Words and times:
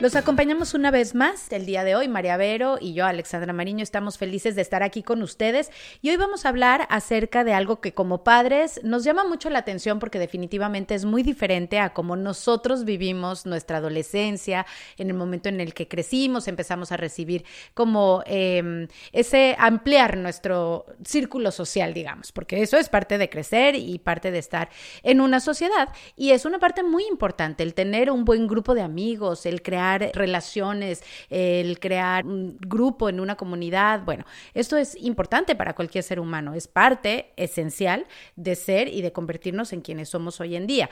Los 0.00 0.14
acompañamos 0.14 0.74
una 0.74 0.92
vez 0.92 1.16
más 1.16 1.50
el 1.50 1.66
día 1.66 1.82
de 1.82 1.96
hoy. 1.96 2.06
María 2.06 2.36
Vero 2.36 2.78
y 2.80 2.94
yo, 2.94 3.04
Alexandra 3.04 3.52
Mariño, 3.52 3.82
estamos 3.82 4.16
felices 4.16 4.54
de 4.54 4.62
estar 4.62 4.84
aquí 4.84 5.02
con 5.02 5.22
ustedes. 5.22 5.72
Y 6.02 6.10
hoy 6.10 6.16
vamos 6.16 6.46
a 6.46 6.50
hablar 6.50 6.86
acerca 6.88 7.42
de 7.42 7.52
algo 7.52 7.80
que 7.80 7.94
como 7.94 8.22
padres 8.22 8.80
nos 8.84 9.02
llama 9.02 9.24
mucho 9.24 9.50
la 9.50 9.58
atención 9.58 9.98
porque 9.98 10.20
definitivamente 10.20 10.94
es 10.94 11.04
muy 11.04 11.24
diferente 11.24 11.80
a 11.80 11.94
cómo 11.94 12.14
nosotros 12.14 12.84
vivimos 12.84 13.44
nuestra 13.44 13.78
adolescencia, 13.78 14.66
en 14.98 15.08
el 15.08 15.14
momento 15.14 15.48
en 15.48 15.60
el 15.60 15.74
que 15.74 15.88
crecimos, 15.88 16.46
empezamos 16.46 16.92
a 16.92 16.96
recibir 16.96 17.44
como 17.74 18.22
eh, 18.24 18.86
ese 19.10 19.56
ampliar 19.58 20.16
nuestro 20.16 20.86
círculo 21.04 21.50
social, 21.50 21.92
digamos, 21.92 22.30
porque 22.30 22.62
eso 22.62 22.76
es 22.76 22.88
parte 22.88 23.18
de 23.18 23.28
crecer 23.28 23.74
y 23.74 23.98
parte 23.98 24.30
de 24.30 24.38
estar 24.38 24.68
en 25.02 25.20
una 25.20 25.40
sociedad. 25.40 25.88
Y 26.14 26.30
es 26.30 26.44
una 26.44 26.60
parte 26.60 26.84
muy 26.84 27.04
importante 27.08 27.64
el 27.64 27.74
tener 27.74 28.12
un 28.12 28.24
buen 28.24 28.46
grupo 28.46 28.76
de 28.76 28.82
amigos, 28.82 29.44
el 29.44 29.60
crear 29.60 29.87
relaciones, 29.96 31.02
el 31.30 31.78
crear 31.80 32.26
un 32.26 32.58
grupo 32.58 33.08
en 33.08 33.20
una 33.20 33.36
comunidad. 33.36 34.02
Bueno, 34.04 34.24
esto 34.54 34.76
es 34.76 34.94
importante 34.96 35.54
para 35.54 35.74
cualquier 35.74 36.04
ser 36.04 36.20
humano, 36.20 36.54
es 36.54 36.68
parte 36.68 37.32
esencial 37.36 38.06
de 38.36 38.56
ser 38.56 38.88
y 38.88 39.02
de 39.02 39.12
convertirnos 39.12 39.72
en 39.72 39.80
quienes 39.80 40.08
somos 40.08 40.40
hoy 40.40 40.56
en 40.56 40.66
día. 40.66 40.90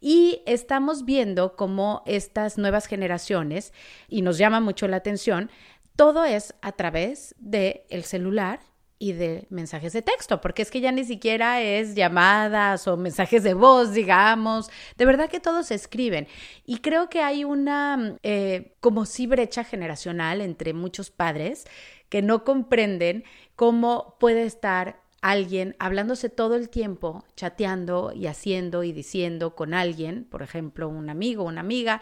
Y 0.00 0.42
estamos 0.46 1.04
viendo 1.04 1.56
cómo 1.56 2.02
estas 2.06 2.58
nuevas 2.58 2.86
generaciones, 2.86 3.72
y 4.08 4.22
nos 4.22 4.38
llama 4.38 4.60
mucho 4.60 4.88
la 4.88 4.96
atención, 4.96 5.50
todo 5.96 6.24
es 6.24 6.54
a 6.62 6.72
través 6.72 7.34
del 7.38 7.82
el 7.90 8.04
celular 8.04 8.60
y 8.98 9.12
de 9.12 9.46
mensajes 9.50 9.92
de 9.92 10.02
texto, 10.02 10.40
porque 10.40 10.62
es 10.62 10.70
que 10.70 10.80
ya 10.80 10.90
ni 10.90 11.04
siquiera 11.04 11.60
es 11.60 11.94
llamadas 11.94 12.88
o 12.88 12.96
mensajes 12.96 13.42
de 13.42 13.54
voz, 13.54 13.92
digamos, 13.92 14.70
de 14.96 15.06
verdad 15.06 15.30
que 15.30 15.40
todos 15.40 15.70
escriben. 15.70 16.26
Y 16.64 16.78
creo 16.78 17.08
que 17.08 17.22
hay 17.22 17.44
una 17.44 18.16
eh, 18.22 18.74
como 18.80 19.06
sí 19.06 19.26
brecha 19.26 19.64
generacional 19.64 20.40
entre 20.40 20.72
muchos 20.72 21.10
padres 21.10 21.64
que 22.08 22.22
no 22.22 22.44
comprenden 22.44 23.24
cómo 23.54 24.16
puede 24.18 24.44
estar 24.44 25.00
alguien 25.20 25.76
hablándose 25.78 26.28
todo 26.28 26.54
el 26.54 26.68
tiempo, 26.68 27.24
chateando 27.36 28.12
y 28.14 28.26
haciendo 28.26 28.84
y 28.84 28.92
diciendo 28.92 29.54
con 29.54 29.74
alguien, 29.74 30.24
por 30.24 30.42
ejemplo, 30.42 30.88
un 30.88 31.10
amigo, 31.10 31.44
una 31.44 31.60
amiga, 31.60 32.00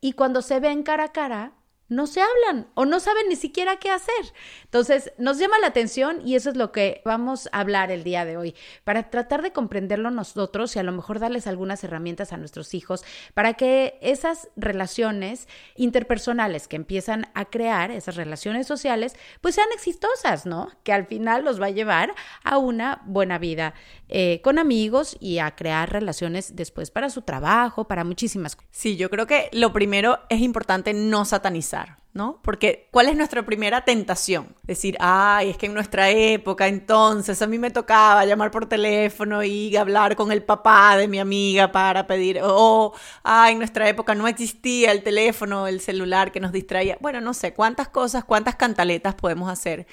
y 0.00 0.12
cuando 0.12 0.42
se 0.42 0.60
ven 0.60 0.82
cara 0.82 1.04
a 1.04 1.12
cara, 1.12 1.52
no 1.92 2.06
se 2.06 2.20
hablan 2.20 2.66
o 2.74 2.84
no 2.84 3.00
saben 3.00 3.28
ni 3.28 3.36
siquiera 3.36 3.76
qué 3.76 3.90
hacer. 3.90 4.32
Entonces, 4.64 5.12
nos 5.18 5.38
llama 5.38 5.58
la 5.60 5.68
atención 5.68 6.26
y 6.26 6.34
eso 6.34 6.50
es 6.50 6.56
lo 6.56 6.72
que 6.72 7.02
vamos 7.04 7.48
a 7.52 7.60
hablar 7.60 7.90
el 7.90 8.02
día 8.02 8.24
de 8.24 8.36
hoy, 8.36 8.54
para 8.84 9.10
tratar 9.10 9.42
de 9.42 9.52
comprenderlo 9.52 10.10
nosotros 10.10 10.74
y 10.74 10.78
a 10.78 10.82
lo 10.82 10.92
mejor 10.92 11.18
darles 11.18 11.46
algunas 11.46 11.84
herramientas 11.84 12.32
a 12.32 12.36
nuestros 12.36 12.74
hijos 12.74 13.04
para 13.34 13.54
que 13.54 13.98
esas 14.00 14.48
relaciones 14.56 15.48
interpersonales 15.76 16.68
que 16.68 16.76
empiezan 16.76 17.26
a 17.34 17.44
crear, 17.44 17.90
esas 17.90 18.16
relaciones 18.16 18.66
sociales, 18.66 19.14
pues 19.40 19.54
sean 19.54 19.68
exitosas, 19.74 20.46
¿no? 20.46 20.70
Que 20.82 20.92
al 20.92 21.06
final 21.06 21.44
los 21.44 21.60
va 21.60 21.66
a 21.66 21.70
llevar 21.70 22.14
a 22.42 22.58
una 22.58 23.02
buena 23.04 23.38
vida 23.38 23.74
eh, 24.14 24.40
con 24.42 24.58
amigos 24.58 25.16
y 25.20 25.38
a 25.38 25.54
crear 25.56 25.90
relaciones 25.90 26.54
después 26.54 26.90
para 26.90 27.08
su 27.08 27.22
trabajo, 27.22 27.88
para 27.88 28.04
muchísimas 28.04 28.56
cosas. 28.56 28.70
Sí, 28.70 28.96
yo 28.96 29.08
creo 29.08 29.26
que 29.26 29.48
lo 29.52 29.72
primero 29.72 30.18
es 30.28 30.40
importante 30.40 30.92
no 30.92 31.24
satanizar 31.24 32.02
¿no? 32.14 32.40
Porque 32.42 32.88
¿cuál 32.90 33.08
es 33.08 33.16
nuestra 33.16 33.42
primera 33.44 33.86
tentación? 33.86 34.54
Decir, 34.62 34.96
ay, 35.00 35.50
es 35.50 35.56
que 35.56 35.66
en 35.66 35.74
nuestra 35.74 36.10
época 36.10 36.68
entonces 36.68 37.40
a 37.40 37.46
mí 37.46 37.58
me 37.58 37.70
tocaba 37.70 38.26
llamar 38.26 38.50
por 38.50 38.68
teléfono 38.68 39.42
y 39.42 39.74
hablar 39.76 40.14
con 40.14 40.30
el 40.30 40.42
papá 40.42 40.96
de 40.98 41.08
mi 41.08 41.18
amiga 41.18 41.72
para 41.72 42.06
pedir, 42.06 42.40
o, 42.42 42.92
ay, 43.22 43.52
en 43.52 43.58
nuestra 43.58 43.88
época 43.88 44.14
no 44.14 44.28
existía 44.28 44.92
el 44.92 45.02
teléfono, 45.02 45.66
el 45.66 45.80
celular 45.80 46.32
que 46.32 46.40
nos 46.40 46.52
distraía. 46.52 46.98
Bueno, 47.00 47.20
no 47.22 47.32
sé, 47.32 47.54
cuántas 47.54 47.88
cosas, 47.88 48.24
cuántas 48.24 48.56
cantaletas 48.56 49.14
podemos 49.14 49.50
hacer 49.50 49.86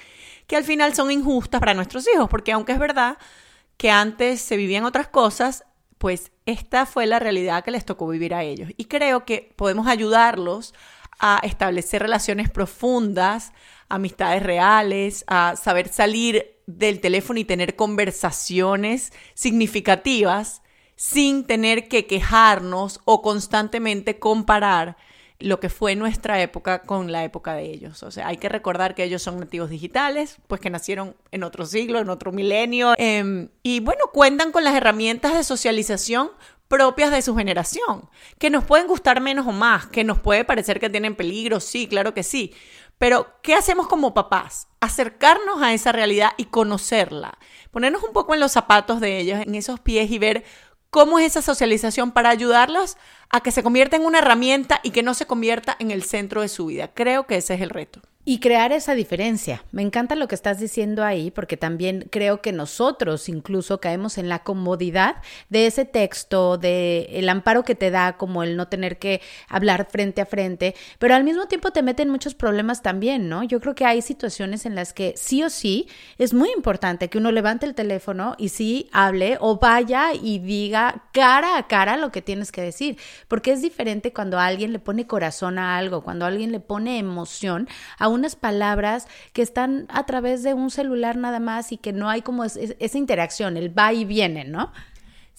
que 0.46 0.56
al 0.56 0.64
final 0.64 0.94
son 0.94 1.12
injustas 1.12 1.60
para 1.60 1.74
nuestros 1.74 2.06
hijos, 2.12 2.28
porque 2.28 2.50
aunque 2.50 2.72
es 2.72 2.78
verdad 2.78 3.16
que 3.80 3.90
antes 3.90 4.42
se 4.42 4.58
vivían 4.58 4.84
otras 4.84 5.08
cosas, 5.08 5.64
pues 5.96 6.32
esta 6.44 6.84
fue 6.84 7.06
la 7.06 7.18
realidad 7.18 7.64
que 7.64 7.70
les 7.70 7.86
tocó 7.86 8.08
vivir 8.08 8.34
a 8.34 8.42
ellos. 8.42 8.68
Y 8.76 8.84
creo 8.84 9.24
que 9.24 9.54
podemos 9.56 9.86
ayudarlos 9.86 10.74
a 11.18 11.40
establecer 11.44 12.02
relaciones 12.02 12.50
profundas, 12.50 13.54
amistades 13.88 14.42
reales, 14.42 15.24
a 15.28 15.54
saber 15.56 15.88
salir 15.88 16.58
del 16.66 17.00
teléfono 17.00 17.40
y 17.40 17.46
tener 17.46 17.74
conversaciones 17.74 19.14
significativas 19.32 20.60
sin 20.94 21.46
tener 21.46 21.88
que 21.88 22.06
quejarnos 22.06 23.00
o 23.06 23.22
constantemente 23.22 24.18
comparar 24.18 24.98
lo 25.40 25.58
que 25.60 25.68
fue 25.68 25.96
nuestra 25.96 26.40
época 26.40 26.82
con 26.82 27.12
la 27.12 27.24
época 27.24 27.54
de 27.54 27.64
ellos. 27.64 28.02
O 28.02 28.10
sea, 28.10 28.28
hay 28.28 28.36
que 28.36 28.48
recordar 28.48 28.94
que 28.94 29.04
ellos 29.04 29.22
son 29.22 29.40
nativos 29.40 29.70
digitales, 29.70 30.38
pues 30.46 30.60
que 30.60 30.70
nacieron 30.70 31.16
en 31.30 31.42
otro 31.42 31.66
siglo, 31.66 31.98
en 31.98 32.10
otro 32.10 32.32
milenio, 32.32 32.94
em, 32.98 33.48
y 33.62 33.80
bueno, 33.80 34.04
cuentan 34.12 34.52
con 34.52 34.64
las 34.64 34.74
herramientas 34.74 35.34
de 35.34 35.44
socialización 35.44 36.30
propias 36.68 37.10
de 37.10 37.20
su 37.20 37.34
generación, 37.34 38.08
que 38.38 38.48
nos 38.48 38.62
pueden 38.62 38.86
gustar 38.86 39.20
menos 39.20 39.44
o 39.48 39.50
más, 39.50 39.88
que 39.88 40.04
nos 40.04 40.20
puede 40.20 40.44
parecer 40.44 40.78
que 40.78 40.88
tienen 40.88 41.16
peligro, 41.16 41.58
sí, 41.58 41.88
claro 41.88 42.14
que 42.14 42.22
sí. 42.22 42.54
Pero, 42.96 43.26
¿qué 43.42 43.54
hacemos 43.54 43.88
como 43.88 44.14
papás? 44.14 44.68
Acercarnos 44.78 45.62
a 45.62 45.72
esa 45.72 45.90
realidad 45.90 46.30
y 46.36 46.44
conocerla. 46.44 47.38
Ponernos 47.72 48.04
un 48.04 48.12
poco 48.12 48.34
en 48.34 48.40
los 48.40 48.52
zapatos 48.52 49.00
de 49.00 49.18
ellos, 49.18 49.40
en 49.40 49.54
esos 49.56 49.80
pies 49.80 50.12
y 50.12 50.18
ver 50.18 50.44
cómo 50.90 51.18
es 51.18 51.26
esa 51.26 51.42
socialización 51.42 52.12
para 52.12 52.30
ayudarlos 52.30 52.98
a 53.30 53.40
que 53.42 53.52
se 53.52 53.62
convierta 53.62 53.96
en 53.96 54.04
una 54.04 54.18
herramienta 54.18 54.80
y 54.82 54.90
que 54.90 55.02
no 55.02 55.14
se 55.14 55.26
convierta 55.26 55.76
en 55.78 55.90
el 55.90 56.02
centro 56.02 56.42
de 56.42 56.48
su 56.48 56.66
vida. 56.66 56.90
Creo 56.92 57.26
que 57.26 57.36
ese 57.36 57.54
es 57.54 57.60
el 57.60 57.70
reto. 57.70 58.00
Y 58.22 58.38
crear 58.38 58.70
esa 58.72 58.94
diferencia. 58.94 59.64
Me 59.72 59.80
encanta 59.80 60.14
lo 60.14 60.28
que 60.28 60.34
estás 60.34 60.60
diciendo 60.60 61.02
ahí, 61.02 61.30
porque 61.30 61.56
también 61.56 62.06
creo 62.10 62.42
que 62.42 62.52
nosotros 62.52 63.30
incluso 63.30 63.80
caemos 63.80 64.18
en 64.18 64.28
la 64.28 64.40
comodidad 64.40 65.16
de 65.48 65.66
ese 65.66 65.86
texto, 65.86 66.58
de 66.58 67.08
el 67.12 67.30
amparo 67.30 67.64
que 67.64 67.74
te 67.74 67.90
da, 67.90 68.18
como 68.18 68.42
el 68.42 68.58
no 68.58 68.68
tener 68.68 68.98
que 68.98 69.22
hablar 69.48 69.88
frente 69.90 70.20
a 70.20 70.26
frente, 70.26 70.74
pero 70.98 71.14
al 71.14 71.24
mismo 71.24 71.46
tiempo 71.46 71.70
te 71.70 71.82
meten 71.82 72.10
muchos 72.10 72.34
problemas 72.34 72.82
también, 72.82 73.30
¿no? 73.30 73.42
Yo 73.42 73.58
creo 73.58 73.74
que 73.74 73.86
hay 73.86 74.02
situaciones 74.02 74.66
en 74.66 74.74
las 74.74 74.92
que 74.92 75.14
sí 75.16 75.42
o 75.42 75.48
sí 75.48 75.88
es 76.18 76.34
muy 76.34 76.50
importante 76.50 77.08
que 77.08 77.16
uno 77.16 77.32
levante 77.32 77.64
el 77.64 77.74
teléfono 77.74 78.34
y 78.36 78.50
sí 78.50 78.90
hable 78.92 79.38
o 79.40 79.56
vaya 79.56 80.12
y 80.12 80.40
diga 80.40 81.04
cara 81.12 81.56
a 81.56 81.66
cara 81.68 81.96
lo 81.96 82.12
que 82.12 82.20
tienes 82.20 82.52
que 82.52 82.60
decir, 82.60 82.98
porque 83.28 83.52
es 83.52 83.62
diferente 83.62 84.12
cuando 84.12 84.38
alguien 84.38 84.72
le 84.72 84.78
pone 84.78 85.06
corazón 85.06 85.58
a 85.58 85.78
algo, 85.78 86.02
cuando 86.02 86.26
alguien 86.26 86.52
le 86.52 86.60
pone 86.60 86.98
emoción 86.98 87.66
a 87.98 88.09
unas 88.10 88.36
palabras 88.36 89.08
que 89.32 89.42
están 89.42 89.86
a 89.88 90.04
través 90.06 90.42
de 90.42 90.54
un 90.54 90.70
celular 90.70 91.16
nada 91.16 91.40
más 91.40 91.72
y 91.72 91.76
que 91.76 91.92
no 91.92 92.08
hay 92.10 92.22
como 92.22 92.44
esa 92.44 92.98
interacción, 92.98 93.56
el 93.56 93.76
va 93.76 93.92
y 93.92 94.04
viene, 94.04 94.44
¿no? 94.44 94.72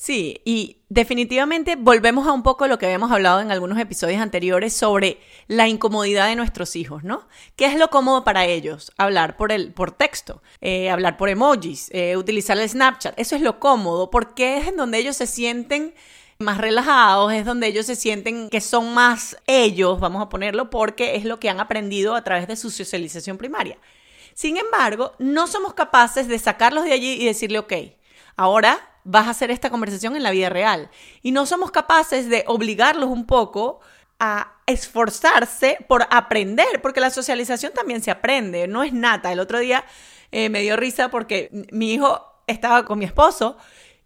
Sí, 0.02 0.42
y 0.46 0.78
definitivamente 0.90 1.76
volvemos 1.76 2.26
a 2.26 2.32
un 2.32 2.42
poco 2.42 2.66
lo 2.66 2.80
que 2.80 2.88
habíamos 2.88 3.12
hablado 3.12 3.40
en 3.40 3.52
algunos 3.52 3.78
episodios 3.78 4.20
anteriores 4.20 4.74
sobre 4.74 5.20
la 5.48 5.68
incomodidad 5.68 6.28
de 6.28 6.36
nuestros 6.36 6.76
hijos, 6.76 7.04
¿no? 7.04 7.28
¿Qué 7.56 7.66
es 7.66 7.78
lo 7.78 7.92
cómodo 7.92 8.24
para 8.24 8.46
ellos? 8.46 8.92
Hablar 8.98 9.38
por, 9.38 9.52
el, 9.52 9.74
por 9.74 9.92
texto, 9.92 10.42
eh, 10.60 10.90
hablar 10.90 11.18
por 11.18 11.30
emojis, 11.30 11.92
eh, 11.94 12.18
utilizar 12.18 12.58
el 12.58 12.68
Snapchat, 12.68 13.14
eso 13.20 13.36
es 13.36 13.44
lo 13.44 13.60
cómodo, 13.60 14.10
porque 14.10 14.58
es 14.58 14.70
en 14.70 14.76
donde 14.76 14.98
ellos 14.98 15.18
se 15.18 15.28
sienten 15.28 15.94
más 16.42 16.58
relajados, 16.58 17.34
es 17.34 17.46
donde 17.46 17.68
ellos 17.68 17.86
se 17.86 17.96
sienten 17.96 18.50
que 18.50 18.62
son 18.62 18.94
más 18.94 19.38
ellos, 19.48 20.00
vamos 20.00 20.22
a 20.22 20.30
ponerlo, 20.30 20.70
porque 20.70 21.16
es 21.16 21.26
lo 21.26 21.40
que 21.40 21.50
han 21.50 21.60
aprendido 21.60 22.16
a 22.16 22.24
través 22.24 22.48
de 22.48 22.56
su 22.56 22.70
socialización 22.70 23.38
primaria. 23.38 23.78
Sin 24.34 24.58
embargo, 24.58 25.14
no 25.20 25.48
somos 25.48 25.74
capaces 25.74 26.28
de 26.28 26.40
sacarlos 26.40 26.84
de 26.84 26.94
allí 26.94 27.14
y 27.22 27.26
decirle, 27.26 27.60
ok, 27.60 27.74
ahora 28.36 28.80
vas 29.04 29.28
a 29.28 29.32
hacer 29.32 29.52
esta 29.52 29.70
conversación 29.70 30.16
en 30.16 30.24
la 30.24 30.32
vida 30.32 30.50
real. 30.50 30.90
Y 31.22 31.32
no 31.32 31.46
somos 31.46 31.72
capaces 31.72 32.30
de 32.30 32.44
obligarlos 32.48 33.10
un 33.10 33.26
poco 33.26 33.80
a 34.20 34.54
esforzarse 34.68 35.78
por 35.88 36.08
aprender, 36.12 36.82
porque 36.82 37.00
la 37.00 37.10
socialización 37.10 37.74
también 37.74 38.02
se 38.02 38.12
aprende, 38.12 38.68
no 38.68 38.84
es 38.84 38.94
nata. 38.94 39.32
El 39.32 39.40
otro 39.40 39.60
día 39.60 39.84
eh, 40.32 40.50
me 40.50 40.62
dio 40.62 40.78
risa 40.78 41.10
porque 41.10 41.50
mi 41.72 41.94
hijo 41.94 42.24
estaba 42.48 42.86
con 42.86 43.00
mi 43.00 43.06
esposo 43.06 43.58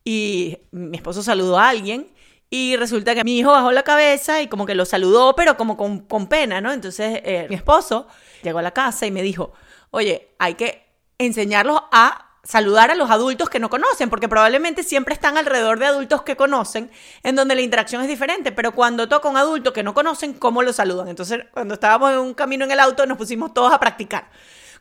y 0.04 0.58
mi 0.72 0.98
esposo 0.98 1.22
saludó 1.22 1.58
a 1.58 1.70
alguien 1.70 2.15
y 2.50 2.76
resulta 2.78 3.16
que 3.16 3.24
mi 3.24 3.40
hijo 3.40 3.52
bajó 3.52 3.72
la 3.72 3.84
cabeza 3.84 4.42
y 4.42 4.48
como 4.48 4.66
que 4.66 4.76
lo 4.76 4.86
saludó, 4.86 5.36
pero 5.36 5.58
como 5.58 5.78
con, 5.78 6.28
pena, 6.28 6.62
¿no? 6.62 6.72
Entonces 6.72 7.22
eh, 7.24 7.48
mi 7.50 7.56
esposo 7.56 8.08
llegó 8.44 8.60
a 8.60 8.62
la 8.62 8.72
casa 8.72 9.06
y 9.06 9.12
me 9.12 9.22
dijo, 9.22 9.54
oye, 9.92 10.30
hay 10.40 10.56
que 10.56 10.86
enseñarlos 11.18 11.82
a 11.92 12.26
saludar 12.44 12.92
a 12.92 12.96
los 12.96 13.10
adultos 13.10 13.50
que 13.50 13.60
no 13.60 13.70
conocen, 13.70 14.10
porque 14.10 14.30
probablemente 14.30 14.84
siempre 14.84 15.16
están 15.16 15.38
alrededor 15.38 15.80
de 15.80 15.88
adultos 15.88 16.22
que 16.22 16.36
conocen, 16.36 16.92
en 17.24 17.36
donde 17.36 17.56
la 17.56 17.62
interacción 17.62 18.04
es 18.04 18.08
diferente, 18.08 18.52
pero 18.52 18.74
cuando 18.74 19.10
toca 19.10 19.28
un 19.28 19.38
adulto 19.38 19.74
que 19.74 19.82
no 19.82 19.96
conocen, 19.96 20.34
¿cómo 20.34 20.62
lo 20.62 20.72
saludan? 20.72 21.08
Entonces, 21.08 21.46
cuando 21.52 21.74
estábamos 21.74 22.12
en 22.12 22.20
un 22.20 22.34
camino 22.36 22.64
en 22.66 22.72
el 22.72 22.80
auto, 22.80 23.06
nos 23.08 23.18
pusimos 23.18 23.54
todos 23.54 23.74
a 23.74 23.80
practicar 23.80 24.30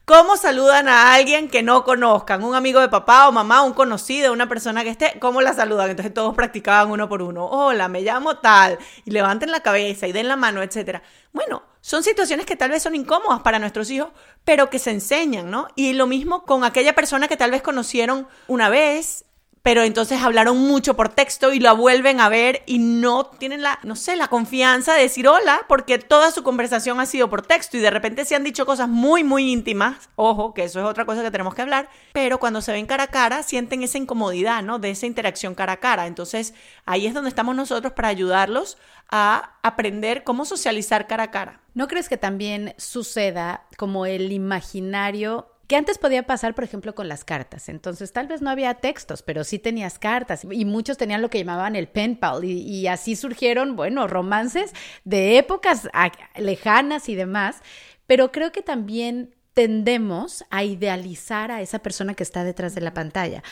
¿Cómo 0.07 0.37
saludan 0.37 0.87
a 0.87 1.15
alguien 1.15 1.49
que 1.49 1.63
no 1.63 1.83
conozcan? 1.83 2.45
Un 2.45 2.55
amigo 2.55 2.79
de 2.79 2.91
papá 2.91 3.27
o 3.27 3.33
mamá, 3.33 3.63
un 3.63 3.73
conocido, 3.73 4.35
una 4.35 4.47
persona 4.47 4.85
que 4.85 4.91
esté, 4.91 5.19
¿cómo 5.19 5.41
la 5.41 5.55
saludan? 5.55 5.89
Entonces 5.89 6.13
todos 6.13 6.35
practicaban 6.35 6.91
uno 6.91 7.09
por 7.09 7.23
uno. 7.23 7.47
Hola, 7.47 7.89
me 7.89 8.03
llamo 8.03 8.37
tal. 8.37 8.79
Y 9.07 9.13
levanten 9.13 9.51
la 9.51 9.61
cabeza 9.61 10.07
y 10.07 10.13
den 10.13 10.29
la 10.29 10.37
mano, 10.37 10.63
etcétera. 10.63 11.03
Bueno, 11.33 11.63
son 11.81 12.03
situaciones 12.03 12.45
que 12.45 12.55
tal 12.55 12.71
vez 12.71 12.83
son 12.83 12.95
incómodas 12.95 13.41
para 13.41 13.59
nuestros 13.59 13.91
hijos, 13.91 14.11
pero 14.45 14.69
que 14.69 14.79
se 14.79 14.91
enseñan, 14.91 15.51
¿no? 15.51 15.69
Y 15.75 15.95
lo 15.95 16.07
mismo 16.07 16.45
con 16.45 16.65
aquella 16.65 16.95
persona 16.95 17.27
que 17.27 17.39
tal 17.39 17.51
vez 17.51 17.63
conocieron 17.63 18.29
una 18.47 18.69
vez 18.69 19.25
pero 19.65 19.83
entonces 19.83 20.21
hablaron 20.21 20.59
mucho 20.59 20.95
por 20.95 21.09
texto 21.09 21.55
y 21.55 21.59
la 21.59 21.73
vuelven 21.73 22.21
a 22.21 22.29
ver 22.29 22.63
y 22.67 22.79
no 22.79 23.25
tienen 23.25 23.63
la, 23.63 23.79
no 23.83 23.97
sé, 23.97 24.15
la 24.15 24.29
confianza 24.29 24.93
de 24.93 25.01
decir 25.01 25.27
hola 25.27 25.63
porque 25.69 25.99
toda 25.99 26.31
su 26.31 26.43
conversación 26.43 27.01
ha 27.01 27.07
sido 27.07 27.31
por 27.31 27.41
texto 27.41 27.79
y 27.79 27.81
de 27.81 27.89
repente 27.89 28.27
se 28.27 28.35
han 28.35 28.45
dicho 28.45 28.67
cosas 28.67 28.91
muy, 28.91 29.25
muy 29.25 29.51
íntimas, 29.51 30.11
ojo, 30.17 30.53
que 30.53 30.65
eso 30.65 30.81
es 30.81 30.85
otra 30.85 31.07
cosa 31.07 31.23
que 31.23 31.31
tenemos 31.31 31.55
que 31.55 31.63
hablar, 31.63 31.89
pero 32.13 32.39
cuando 32.39 32.61
se 32.61 32.73
ven 32.73 32.85
cara 32.85 33.05
a 33.05 33.07
cara 33.07 33.43
sienten 33.43 33.83
esa 33.83 33.97
incomodidad, 33.97 34.63
¿no? 34.63 34.79
De 34.79 34.91
esa 34.91 35.07
interacción 35.07 35.55
cara 35.55 35.73
a 35.73 35.77
cara. 35.79 36.07
Entonces 36.09 36.53
ahí 36.85 37.07
es 37.07 37.15
donde 37.15 37.31
estamos 37.31 37.57
nosotros 37.57 37.95
para 37.95 38.09
ayudarlos 38.09 38.77
a 39.11 39.57
aprender 39.63 40.25
cómo 40.25 40.45
socializar 40.45 41.07
cara 41.07 41.23
a 41.23 41.31
cara. 41.31 41.63
¿No 41.73 41.89
crees 41.89 42.11
que 42.11 42.19
también 42.19 42.75
suceda 42.77 43.65
como 43.79 44.05
el 44.05 44.31
imaginario 44.31 45.54
que 45.67 45.77
antes 45.77 45.99
podía 45.99 46.27
pasar, 46.27 46.55
por 46.55 46.65
ejemplo, 46.65 46.95
con 46.95 47.09
las 47.09 47.25
cartas. 47.25 47.69
Entonces, 47.69 48.13
tal 48.13 48.27
vez 48.27 48.43
no 48.43 48.51
había 48.51 48.75
textos, 48.75 49.23
pero 49.23 49.45
sí 49.45 49.59
tenías 49.59 49.99
cartas 49.99 50.47
y 50.51 50.65
muchos 50.65 50.99
tenían 50.99 51.23
lo 51.23 51.31
que 51.31 51.39
llamaban 51.39 51.77
el 51.77 51.89
pen 51.89 52.17
pal 52.17 52.45
y, 52.45 52.61
y 52.61 52.87
así 52.87 53.17
surgieron, 53.17 53.77
bueno, 53.77 54.07
romances 54.07 54.73
de 55.05 55.39
épocas 55.39 55.89
lejanas 56.37 57.09
y 57.09 57.15
demás. 57.15 57.63
Pero 58.07 58.33
creo 58.33 58.53
que 58.53 58.63
también 58.63 59.35
tendemos 59.55 60.45
a 60.51 60.65
idealizar 60.65 61.51
a 61.51 61.63
esa 61.63 61.79
persona 61.79 62.15
que 62.15 62.25
está 62.25 62.45
detrás 62.45 62.75
de 62.75 62.81
la 62.81 62.93
pantalla, 62.93 63.43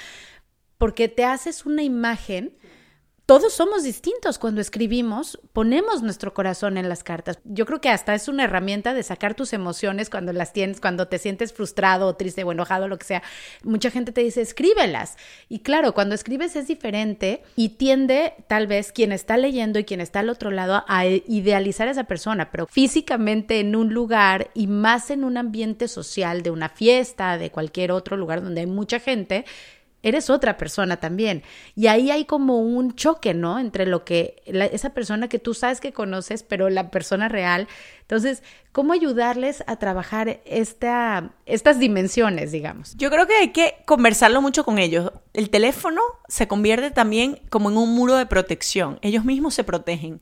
porque 0.76 1.08
te 1.08 1.24
haces 1.24 1.64
una 1.64 1.82
imagen 1.82 2.56
todos 3.24 3.52
somos 3.52 3.84
distintos 3.84 4.38
cuando 4.38 4.60
escribimos, 4.60 5.38
ponemos 5.52 6.02
nuestro 6.02 6.34
corazón 6.34 6.76
en 6.76 6.88
las 6.88 7.04
cartas. 7.04 7.38
Yo 7.44 7.66
creo 7.66 7.80
que 7.80 7.88
hasta 7.88 8.14
es 8.14 8.26
una 8.26 8.44
herramienta 8.44 8.94
de 8.94 9.02
sacar 9.04 9.34
tus 9.34 9.52
emociones 9.52 10.10
cuando 10.10 10.32
las 10.32 10.52
tienes, 10.52 10.80
cuando 10.80 11.06
te 11.06 11.18
sientes 11.18 11.52
frustrado 11.52 12.14
triste 12.16 12.42
o 12.42 12.50
enojado, 12.50 12.88
lo 12.88 12.98
que 12.98 13.06
sea. 13.06 13.22
Mucha 13.62 13.92
gente 13.92 14.10
te 14.10 14.22
dice, 14.22 14.40
escríbelas. 14.40 15.16
Y 15.48 15.60
claro, 15.60 15.94
cuando 15.94 16.16
escribes 16.16 16.56
es 16.56 16.66
diferente 16.66 17.44
y 17.54 17.70
tiende 17.70 18.34
tal 18.48 18.66
vez 18.66 18.90
quien 18.90 19.12
está 19.12 19.36
leyendo 19.36 19.78
y 19.78 19.84
quien 19.84 20.00
está 20.00 20.20
al 20.20 20.28
otro 20.28 20.50
lado 20.50 20.84
a 20.88 21.06
idealizar 21.06 21.86
a 21.86 21.92
esa 21.92 22.04
persona, 22.04 22.50
pero 22.50 22.66
físicamente 22.66 23.60
en 23.60 23.76
un 23.76 23.94
lugar 23.94 24.50
y 24.52 24.66
más 24.66 25.10
en 25.10 25.22
un 25.22 25.36
ambiente 25.36 25.86
social 25.86 26.42
de 26.42 26.50
una 26.50 26.68
fiesta, 26.68 27.38
de 27.38 27.50
cualquier 27.50 27.92
otro 27.92 28.16
lugar 28.16 28.42
donde 28.42 28.62
hay 28.62 28.66
mucha 28.66 28.98
gente, 28.98 29.44
eres 30.02 30.30
otra 30.30 30.56
persona 30.56 30.98
también. 30.98 31.42
Y 31.74 31.86
ahí 31.86 32.10
hay 32.10 32.24
como 32.24 32.60
un 32.60 32.94
choque, 32.94 33.34
¿no? 33.34 33.58
Entre 33.58 33.86
lo 33.86 34.04
que 34.04 34.42
esa 34.46 34.90
persona 34.90 35.28
que 35.28 35.38
tú 35.38 35.54
sabes 35.54 35.80
que 35.80 35.92
conoces, 35.92 36.42
pero 36.42 36.70
la 36.70 36.90
persona 36.90 37.28
real. 37.28 37.68
Entonces, 38.00 38.42
¿cómo 38.72 38.92
ayudarles 38.92 39.62
a 39.66 39.76
trabajar 39.76 40.40
esta, 40.44 41.34
estas 41.46 41.78
dimensiones, 41.78 42.52
digamos? 42.52 42.96
Yo 42.96 43.10
creo 43.10 43.26
que 43.26 43.34
hay 43.34 43.48
que 43.52 43.76
conversarlo 43.86 44.42
mucho 44.42 44.64
con 44.64 44.78
ellos. 44.78 45.12
El 45.32 45.50
teléfono 45.50 46.00
se 46.28 46.48
convierte 46.48 46.90
también 46.90 47.40
como 47.48 47.70
en 47.70 47.76
un 47.76 47.94
muro 47.94 48.16
de 48.16 48.26
protección. 48.26 48.98
Ellos 49.02 49.24
mismos 49.24 49.54
se 49.54 49.64
protegen 49.64 50.20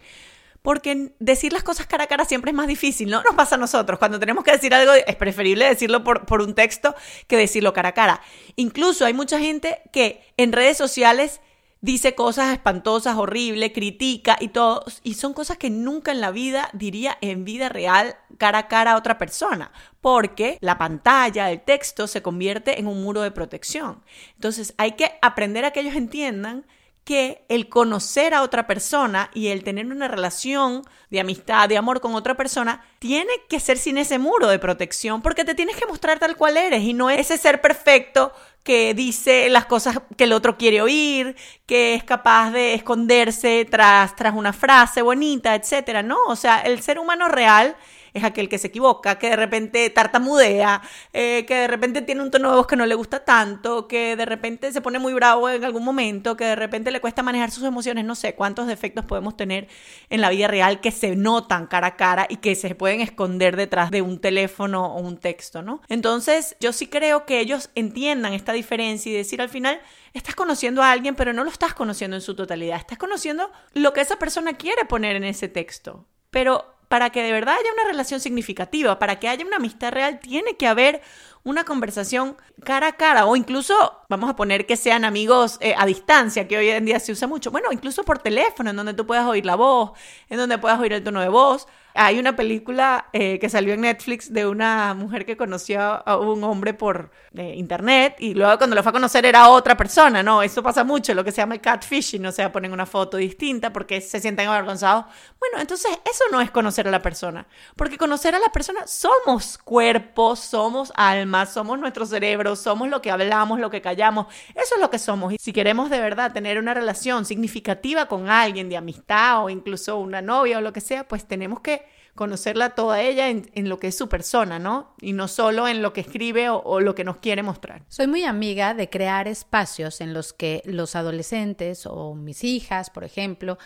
porque 0.62 1.12
decir 1.18 1.52
las 1.52 1.62
cosas 1.62 1.86
cara 1.86 2.04
a 2.04 2.06
cara 2.06 2.24
siempre 2.24 2.50
es 2.50 2.56
más 2.56 2.66
difícil, 2.66 3.10
¿no? 3.10 3.22
Nos 3.22 3.34
pasa 3.34 3.54
a 3.54 3.58
nosotros. 3.58 3.98
Cuando 3.98 4.20
tenemos 4.20 4.44
que 4.44 4.52
decir 4.52 4.74
algo, 4.74 4.92
es 4.92 5.16
preferible 5.16 5.66
decirlo 5.66 6.04
por, 6.04 6.26
por 6.26 6.42
un 6.42 6.54
texto 6.54 6.94
que 7.26 7.36
decirlo 7.36 7.72
cara 7.72 7.90
a 7.90 7.94
cara. 7.94 8.20
Incluso 8.56 9.04
hay 9.04 9.14
mucha 9.14 9.38
gente 9.38 9.80
que 9.92 10.22
en 10.36 10.52
redes 10.52 10.76
sociales 10.76 11.40
dice 11.80 12.14
cosas 12.14 12.52
espantosas, 12.52 13.16
horribles, 13.16 13.72
critica 13.72 14.36
y 14.40 14.48
todo, 14.48 14.84
y 15.02 15.14
son 15.14 15.32
cosas 15.32 15.56
que 15.56 15.70
nunca 15.70 16.12
en 16.12 16.20
la 16.20 16.30
vida 16.30 16.68
diría 16.72 17.16
en 17.20 17.44
vida 17.44 17.68
real 17.68 18.16
cara 18.38 18.58
a 18.58 18.68
cara 18.68 18.92
a 18.92 18.96
otra 18.96 19.18
persona, 19.18 19.72
porque 20.00 20.58
la 20.60 20.78
pantalla, 20.78 21.50
el 21.50 21.62
texto 21.62 22.06
se 22.06 22.22
convierte 22.22 22.78
en 22.78 22.86
un 22.86 23.02
muro 23.02 23.22
de 23.22 23.30
protección. 23.30 24.02
Entonces 24.34 24.74
hay 24.76 24.92
que 24.92 25.12
aprender 25.22 25.64
a 25.64 25.70
que 25.70 25.80
ellos 25.80 25.96
entiendan 25.96 26.66
que 27.04 27.44
el 27.48 27.68
conocer 27.68 28.34
a 28.34 28.42
otra 28.42 28.66
persona 28.66 29.30
y 29.34 29.48
el 29.48 29.64
tener 29.64 29.86
una 29.86 30.08
relación 30.08 30.82
de 31.10 31.20
amistad, 31.20 31.68
de 31.68 31.76
amor 31.76 32.00
con 32.00 32.14
otra 32.14 32.36
persona, 32.36 32.84
tiene 32.98 33.32
que 33.48 33.58
ser 33.58 33.78
sin 33.78 33.98
ese 33.98 34.18
muro 34.18 34.48
de 34.48 34.58
protección, 34.58 35.22
porque 35.22 35.44
te 35.44 35.54
tienes 35.54 35.76
que 35.76 35.86
mostrar 35.86 36.18
tal 36.18 36.36
cual 36.36 36.56
eres 36.56 36.82
y 36.82 36.92
no 36.92 37.10
ese 37.10 37.36
ser 37.36 37.60
perfecto 37.60 38.32
que 38.62 38.94
dice 38.94 39.48
las 39.48 39.66
cosas 39.66 40.00
que 40.16 40.24
el 40.24 40.32
otro 40.32 40.56
quiere 40.56 40.82
oír, 40.82 41.34
que 41.66 41.94
es 41.94 42.04
capaz 42.04 42.50
de 42.50 42.74
esconderse 42.74 43.66
tras, 43.68 44.14
tras 44.14 44.34
una 44.34 44.52
frase 44.52 45.02
bonita, 45.02 45.54
etcétera. 45.54 46.02
No, 46.02 46.18
o 46.26 46.36
sea, 46.36 46.60
el 46.60 46.82
ser 46.82 46.98
humano 46.98 47.28
real 47.28 47.76
es 48.14 48.24
aquel 48.24 48.48
que 48.48 48.58
se 48.58 48.68
equivoca, 48.68 49.18
que 49.18 49.30
de 49.30 49.36
repente 49.36 49.88
tartamudea, 49.90 50.82
eh, 51.12 51.44
que 51.46 51.54
de 51.54 51.66
repente 51.66 52.02
tiene 52.02 52.22
un 52.22 52.30
tono 52.30 52.50
de 52.50 52.56
voz 52.56 52.66
que 52.66 52.76
no 52.76 52.86
le 52.86 52.94
gusta 52.94 53.24
tanto, 53.24 53.88
que 53.88 54.16
de 54.16 54.24
repente 54.24 54.72
se 54.72 54.80
pone 54.80 54.98
muy 54.98 55.12
bravo 55.12 55.48
en 55.48 55.64
algún 55.64 55.84
momento, 55.84 56.36
que 56.36 56.44
de 56.44 56.56
repente 56.56 56.90
le 56.90 57.00
cuesta 57.00 57.22
manejar 57.22 57.50
sus 57.50 57.64
emociones, 57.64 58.04
no 58.04 58.14
sé 58.14 58.34
cuántos 58.34 58.66
defectos 58.66 59.04
podemos 59.04 59.36
tener 59.36 59.68
en 60.08 60.20
la 60.20 60.30
vida 60.30 60.48
real 60.48 60.80
que 60.80 60.90
se 60.90 61.16
notan 61.16 61.66
cara 61.66 61.88
a 61.88 61.96
cara 61.96 62.26
y 62.28 62.36
que 62.36 62.54
se 62.54 62.74
pueden 62.74 63.00
esconder 63.00 63.56
detrás 63.56 63.90
de 63.90 64.02
un 64.02 64.20
teléfono 64.20 64.94
o 64.94 65.00
un 65.00 65.18
texto, 65.18 65.62
¿no? 65.62 65.82
Entonces, 65.88 66.56
yo 66.60 66.72
sí 66.72 66.86
creo 66.86 67.26
que 67.26 67.40
ellos 67.40 67.70
entiendan 67.74 68.32
esta 68.32 68.52
diferencia 68.52 69.10
y 69.10 69.14
decir 69.14 69.40
al 69.40 69.48
final, 69.48 69.80
estás 70.12 70.34
conociendo 70.34 70.82
a 70.82 70.90
alguien, 70.90 71.14
pero 71.14 71.32
no 71.32 71.44
lo 71.44 71.50
estás 71.50 71.74
conociendo 71.74 72.16
en 72.16 72.22
su 72.22 72.34
totalidad, 72.34 72.78
estás 72.78 72.98
conociendo 72.98 73.50
lo 73.74 73.92
que 73.92 74.00
esa 74.00 74.16
persona 74.16 74.54
quiere 74.54 74.84
poner 74.84 75.16
en 75.16 75.24
ese 75.24 75.48
texto. 75.48 76.06
Pero 76.30 76.79
para 76.90 77.10
que 77.10 77.22
de 77.22 77.30
verdad 77.30 77.54
haya 77.54 77.72
una 77.72 77.84
relación 77.84 78.18
significativa, 78.18 78.98
para 78.98 79.20
que 79.20 79.28
haya 79.28 79.46
una 79.46 79.58
amistad 79.58 79.92
real, 79.92 80.18
tiene 80.18 80.56
que 80.56 80.66
haber 80.66 81.02
una 81.44 81.62
conversación 81.62 82.36
cara 82.64 82.88
a 82.88 82.92
cara 82.96 83.26
o 83.26 83.36
incluso, 83.36 84.02
vamos 84.08 84.28
a 84.28 84.34
poner 84.34 84.66
que 84.66 84.74
sean 84.74 85.04
amigos 85.04 85.58
eh, 85.60 85.72
a 85.78 85.86
distancia, 85.86 86.48
que 86.48 86.58
hoy 86.58 86.68
en 86.68 86.84
día 86.84 86.98
se 86.98 87.12
usa 87.12 87.28
mucho, 87.28 87.52
bueno, 87.52 87.68
incluso 87.70 88.02
por 88.02 88.18
teléfono, 88.18 88.70
en 88.70 88.76
donde 88.76 88.92
tú 88.92 89.06
puedas 89.06 89.24
oír 89.24 89.46
la 89.46 89.54
voz, 89.54 89.92
en 90.28 90.38
donde 90.38 90.58
puedas 90.58 90.80
oír 90.80 90.92
el 90.92 91.04
tono 91.04 91.20
de 91.20 91.28
voz, 91.28 91.68
hay 91.94 92.18
una 92.18 92.36
película 92.36 93.06
eh, 93.12 93.38
que 93.38 93.48
salió 93.48 93.74
en 93.74 93.82
Netflix 93.82 94.32
de 94.32 94.46
una 94.46 94.94
mujer 94.94 95.26
que 95.26 95.36
conoció 95.36 95.80
a 95.80 96.16
un 96.16 96.42
hombre 96.44 96.74
por 96.74 97.10
eh, 97.34 97.54
internet 97.56 98.16
y 98.18 98.34
luego 98.34 98.58
cuando 98.58 98.76
lo 98.76 98.82
fue 98.82 98.90
a 98.90 98.92
conocer 98.92 99.24
era 99.24 99.48
otra 99.48 99.76
persona, 99.76 100.22
¿no? 100.22 100.42
Eso 100.42 100.62
pasa 100.62 100.84
mucho, 100.84 101.14
lo 101.14 101.24
que 101.24 101.32
se 101.32 101.38
llama 101.38 101.54
el 101.54 101.60
catfishing, 101.60 102.24
o 102.26 102.32
sea, 102.32 102.52
ponen 102.52 102.72
una 102.72 102.86
foto 102.86 103.16
distinta 103.16 103.72
porque 103.72 104.00
se 104.00 104.20
sienten 104.20 104.48
avergonzados. 104.48 105.06
Bueno, 105.38 105.58
entonces 105.60 105.90
eso 106.10 106.24
no 106.30 106.40
es 106.40 106.50
conocer 106.50 106.86
a 106.86 106.90
la 106.90 107.02
persona, 107.02 107.46
porque 107.76 107.98
conocer 107.98 108.34
a 108.34 108.38
la 108.38 108.50
persona 108.50 108.86
somos 108.86 109.58
cuerpos, 109.58 110.40
somos 110.40 110.92
almas, 110.96 111.52
somos 111.52 111.78
nuestro 111.78 112.06
cerebro, 112.06 112.56
somos 112.56 112.88
lo 112.88 113.02
que 113.02 113.10
hablamos, 113.10 113.60
lo 113.60 113.70
que 113.70 113.80
callamos, 113.80 114.26
eso 114.54 114.74
es 114.74 114.80
lo 114.80 114.90
que 114.90 114.98
somos. 114.98 115.32
Y 115.32 115.36
si 115.40 115.52
queremos 115.52 115.90
de 115.90 116.00
verdad 116.00 116.32
tener 116.32 116.58
una 116.58 116.74
relación 116.74 117.24
significativa 117.24 118.06
con 118.06 118.28
alguien 118.28 118.68
de 118.68 118.76
amistad 118.76 119.44
o 119.44 119.50
incluso 119.50 119.98
una 119.98 120.22
novia 120.22 120.58
o 120.58 120.60
lo 120.60 120.72
que 120.72 120.80
sea, 120.80 121.06
pues 121.06 121.26
tenemos 121.26 121.60
que 121.60 121.79
conocerla 122.14 122.74
toda 122.74 123.00
ella 123.00 123.28
en, 123.28 123.68
lo 123.68 123.78
que 123.78 123.88
es 123.88 123.96
su 123.96 124.08
persona, 124.08 124.58
¿no? 124.58 124.94
Y 125.00 125.12
no 125.12 125.28
solo 125.28 125.68
en 125.68 125.80
lo 125.80 125.92
que 125.92 126.02
escribe 126.02 126.50
o, 126.50 126.80
lo 126.80 126.94
que 126.94 127.04
nos 127.04 127.18
quiere 127.18 127.42
mostrar. 127.42 127.84
Soy 127.88 128.06
muy 128.08 128.24
amiga 128.24 128.74
de 128.74 128.90
crear 128.90 129.28
espacios 129.28 130.00
en 130.00 130.12
los 130.12 130.32
que 130.32 130.62
los 130.64 130.96
adolescentes 130.96 131.86
o 131.86 132.14
mis 132.14 132.44
hijas, 132.44 132.90
por 132.90 133.04
ejemplo, 133.04 133.58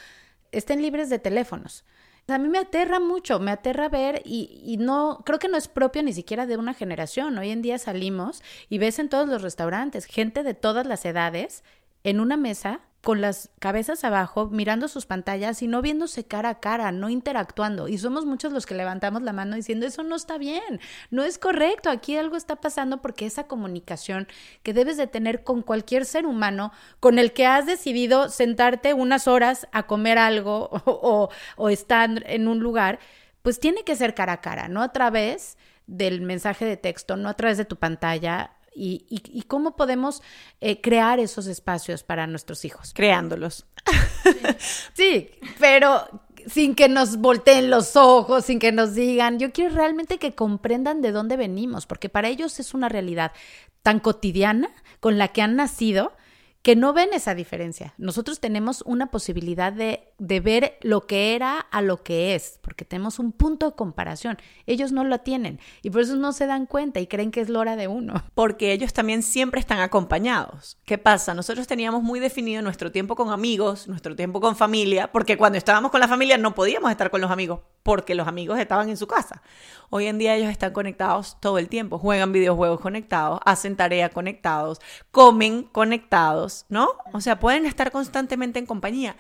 estén 0.52 0.82
libres 0.82 1.10
de 1.10 1.18
teléfonos. 1.18 1.84
A 2.28 2.38
mí 2.38 2.48
me 2.48 2.58
aterra 2.58 3.00
mucho, 3.00 3.38
me 3.38 3.50
aterra 3.50 3.88
ver 3.88 4.22
y, 4.24 4.62
y, 4.64 4.76
no, 4.78 5.22
creo 5.26 5.38
que 5.38 5.48
no 5.48 5.58
es 5.58 5.68
propio 5.68 6.02
ni 6.02 6.12
siquiera 6.12 6.46
de 6.46 6.56
una 6.56 6.72
generación. 6.72 7.36
Hoy 7.36 7.50
en 7.50 7.60
día 7.60 7.78
salimos 7.78 8.42
y 8.70 8.78
ves 8.78 8.98
en 8.98 9.08
todos 9.08 9.28
los 9.28 9.42
restaurantes 9.42 10.06
gente 10.06 10.42
de 10.42 10.54
todas 10.54 10.86
las 10.86 11.04
edades 11.04 11.64
en 12.02 12.20
una 12.20 12.36
mesa 12.36 12.80
con 13.04 13.20
las 13.20 13.50
cabezas 13.60 14.02
abajo, 14.02 14.46
mirando 14.46 14.88
sus 14.88 15.06
pantallas 15.06 15.62
y 15.62 15.68
no 15.68 15.82
viéndose 15.82 16.24
cara 16.24 16.48
a 16.48 16.60
cara, 16.60 16.90
no 16.90 17.10
interactuando. 17.10 17.86
Y 17.86 17.98
somos 17.98 18.24
muchos 18.24 18.52
los 18.52 18.66
que 18.66 18.74
levantamos 18.74 19.22
la 19.22 19.32
mano 19.32 19.54
diciendo, 19.54 19.86
eso 19.86 20.02
no 20.02 20.16
está 20.16 20.38
bien, 20.38 20.80
no 21.10 21.22
es 21.22 21.38
correcto, 21.38 21.90
aquí 21.90 22.16
algo 22.16 22.36
está 22.36 22.56
pasando 22.56 23.02
porque 23.02 23.26
esa 23.26 23.46
comunicación 23.46 24.26
que 24.62 24.72
debes 24.72 24.96
de 24.96 25.06
tener 25.06 25.44
con 25.44 25.62
cualquier 25.62 26.06
ser 26.06 26.26
humano 26.26 26.72
con 26.98 27.18
el 27.18 27.32
que 27.32 27.46
has 27.46 27.66
decidido 27.66 28.30
sentarte 28.30 28.94
unas 28.94 29.28
horas 29.28 29.68
a 29.70 29.84
comer 29.84 30.18
algo 30.18 30.70
o, 30.86 31.28
o 31.56 31.68
estar 31.68 32.10
en 32.26 32.48
un 32.48 32.60
lugar, 32.60 32.98
pues 33.42 33.60
tiene 33.60 33.84
que 33.84 33.96
ser 33.96 34.14
cara 34.14 34.32
a 34.32 34.40
cara, 34.40 34.68
no 34.68 34.82
a 34.82 34.92
través 34.92 35.58
del 35.86 36.22
mensaje 36.22 36.64
de 36.64 36.78
texto, 36.78 37.16
no 37.16 37.28
a 37.28 37.34
través 37.34 37.58
de 37.58 37.66
tu 37.66 37.76
pantalla, 37.76 38.52
y, 38.74 39.44
cómo 39.48 39.76
podemos 39.76 40.22
eh, 40.60 40.80
crear 40.80 41.20
esos 41.20 41.46
espacios 41.46 42.02
para 42.02 42.26
nuestros 42.26 42.64
hijos. 42.64 42.92
Creándolos. 42.94 43.66
sí, 44.94 45.30
pero 45.58 46.22
sin 46.46 46.74
que 46.74 46.88
nos 46.88 47.18
volteen 47.18 47.70
los 47.70 47.96
ojos, 47.96 48.46
sin 48.46 48.58
que 48.58 48.72
nos 48.72 48.94
digan. 48.94 49.38
Yo 49.38 49.52
quiero 49.52 49.74
realmente 49.74 50.18
que 50.18 50.34
comprendan 50.34 51.00
de 51.02 51.12
dónde 51.12 51.36
venimos, 51.36 51.86
porque 51.86 52.08
para 52.08 52.28
ellos 52.28 52.60
es 52.60 52.74
una 52.74 52.88
realidad 52.88 53.32
tan 53.82 54.00
cotidiana 54.00 54.70
con 55.00 55.18
la 55.18 55.28
que 55.28 55.42
han 55.42 55.56
nacido 55.56 56.12
que 56.62 56.76
no 56.76 56.94
ven 56.94 57.10
esa 57.12 57.34
diferencia. 57.34 57.92
Nosotros 57.98 58.40
tenemos 58.40 58.82
una 58.86 59.10
posibilidad 59.10 59.70
de, 59.70 60.13
de, 60.18 60.40
ver 60.40 60.78
lo 60.82 61.06
que 61.06 61.34
era 61.34 61.58
a 61.58 61.82
lo 61.82 62.02
que 62.02 62.34
es, 62.34 62.58
porque 62.62 62.84
tenemos 62.84 63.18
un 63.18 63.32
punto 63.32 63.70
de 63.70 63.76
comparación. 63.76 64.38
Ellos 64.66 64.92
no 64.92 65.04
lo 65.04 65.18
tienen 65.18 65.60
y 65.82 65.90
por 65.90 66.02
eso 66.02 66.16
no 66.16 66.32
se 66.32 66.46
dan 66.46 66.66
cuenta 66.66 67.00
y 67.00 67.06
creen 67.06 67.30
que 67.30 67.40
es 67.40 67.48
la 67.48 67.60
hora 67.60 67.76
de 67.76 67.88
uno. 67.88 68.24
Porque 68.34 68.72
ellos 68.72 68.92
también 68.92 69.22
siempre 69.22 69.60
están 69.60 69.80
acompañados. 69.80 70.76
¿Qué 70.84 70.98
pasa? 70.98 71.34
Nosotros 71.34 71.66
teníamos 71.66 72.02
muy 72.02 72.20
definido 72.20 72.62
nuestro 72.62 72.90
tiempo 72.92 73.16
con 73.16 73.30
amigos, 73.30 73.88
nuestro 73.88 74.16
tiempo 74.16 74.40
con 74.40 74.56
familia, 74.56 75.10
porque 75.12 75.36
cuando 75.36 75.58
estábamos 75.58 75.90
con 75.90 76.00
la 76.00 76.08
familia 76.08 76.36
no 76.38 76.54
podíamos 76.54 76.90
estar 76.90 77.10
con 77.10 77.20
los 77.20 77.30
amigos 77.30 77.60
porque 77.84 78.14
los 78.14 78.26
amigos 78.26 78.58
estaban 78.58 78.88
en 78.88 78.96
su 78.96 79.06
casa. 79.06 79.42
Hoy 79.90 80.06
en 80.06 80.18
día 80.18 80.34
ellos 80.34 80.50
están 80.50 80.72
conectados 80.72 81.36
todo 81.38 81.58
el 81.58 81.68
tiempo, 81.68 81.98
juegan 81.98 82.32
videojuegos 82.32 82.80
conectados, 82.80 83.40
hacen 83.44 83.76
tareas 83.76 84.10
conectados, 84.10 84.80
comen 85.12 85.64
conectados, 85.64 86.64
¿no? 86.70 86.88
O 87.12 87.20
sea, 87.20 87.38
pueden 87.38 87.66
estar 87.66 87.92
constantemente 87.92 88.58
en 88.58 88.66
compañía. 88.66 89.16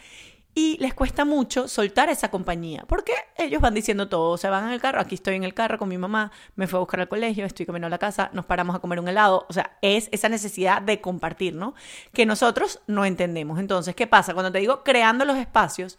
Y 0.56 0.78
les 0.78 0.94
cuesta 0.94 1.24
mucho 1.24 1.66
soltar 1.66 2.08
esa 2.10 2.30
compañía, 2.30 2.84
porque 2.86 3.12
ellos 3.36 3.60
van 3.60 3.74
diciendo 3.74 4.08
todo, 4.08 4.30
o 4.30 4.36
sea, 4.36 4.50
van 4.50 4.68
en 4.68 4.72
el 4.72 4.80
carro, 4.80 5.00
aquí 5.00 5.16
estoy 5.16 5.34
en 5.34 5.42
el 5.42 5.52
carro 5.52 5.78
con 5.78 5.88
mi 5.88 5.98
mamá, 5.98 6.30
me 6.54 6.68
fue 6.68 6.78
a 6.78 6.80
buscar 6.80 7.00
al 7.00 7.08
colegio, 7.08 7.44
estoy 7.44 7.66
comiendo 7.66 7.88
a 7.88 7.90
la 7.90 7.98
casa, 7.98 8.30
nos 8.32 8.46
paramos 8.46 8.76
a 8.76 8.78
comer 8.78 9.00
un 9.00 9.08
helado, 9.08 9.46
o 9.48 9.52
sea, 9.52 9.76
es 9.82 10.08
esa 10.12 10.28
necesidad 10.28 10.80
de 10.80 11.00
compartir, 11.00 11.54
¿no? 11.56 11.74
Que 12.12 12.24
nosotros 12.24 12.80
no 12.86 13.04
entendemos. 13.04 13.58
Entonces, 13.58 13.96
¿qué 13.96 14.06
pasa? 14.06 14.32
Cuando 14.32 14.52
te 14.52 14.60
digo 14.60 14.84
creando 14.84 15.24
los 15.24 15.36
espacios, 15.38 15.98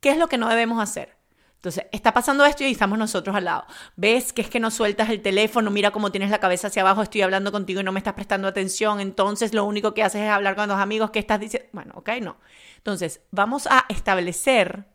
¿qué 0.00 0.10
es 0.10 0.18
lo 0.18 0.28
que 0.28 0.36
no 0.38 0.48
debemos 0.48 0.82
hacer? 0.82 1.16
Entonces, 1.56 1.86
está 1.92 2.12
pasando 2.12 2.44
esto 2.44 2.64
y 2.64 2.70
estamos 2.70 2.98
nosotros 2.98 3.34
al 3.34 3.44
lado. 3.44 3.66
¿Ves 3.96 4.32
que 4.32 4.42
es 4.42 4.50
que 4.50 4.60
no 4.60 4.70
sueltas 4.70 5.10
el 5.10 5.22
teléfono? 5.22 5.70
Mira 5.70 5.90
cómo 5.90 6.10
tienes 6.10 6.30
la 6.30 6.38
cabeza 6.38 6.68
hacia 6.68 6.82
abajo, 6.82 7.02
estoy 7.02 7.22
hablando 7.22 7.50
contigo 7.50 7.80
y 7.80 7.84
no 7.84 7.92
me 7.92 7.98
estás 7.98 8.14
prestando 8.14 8.46
atención. 8.46 9.00
Entonces, 9.00 9.54
lo 9.54 9.64
único 9.64 9.94
que 9.94 10.02
haces 10.02 10.22
es 10.22 10.30
hablar 10.30 10.54
con 10.56 10.68
los 10.68 10.78
amigos 10.78 11.10
que 11.10 11.18
estás 11.18 11.40
diciendo. 11.40 11.68
Bueno, 11.72 11.92
ok, 11.96 12.10
no. 12.20 12.36
Entonces, 12.86 13.20
vamos 13.32 13.66
a 13.66 13.84
establecer 13.88 14.86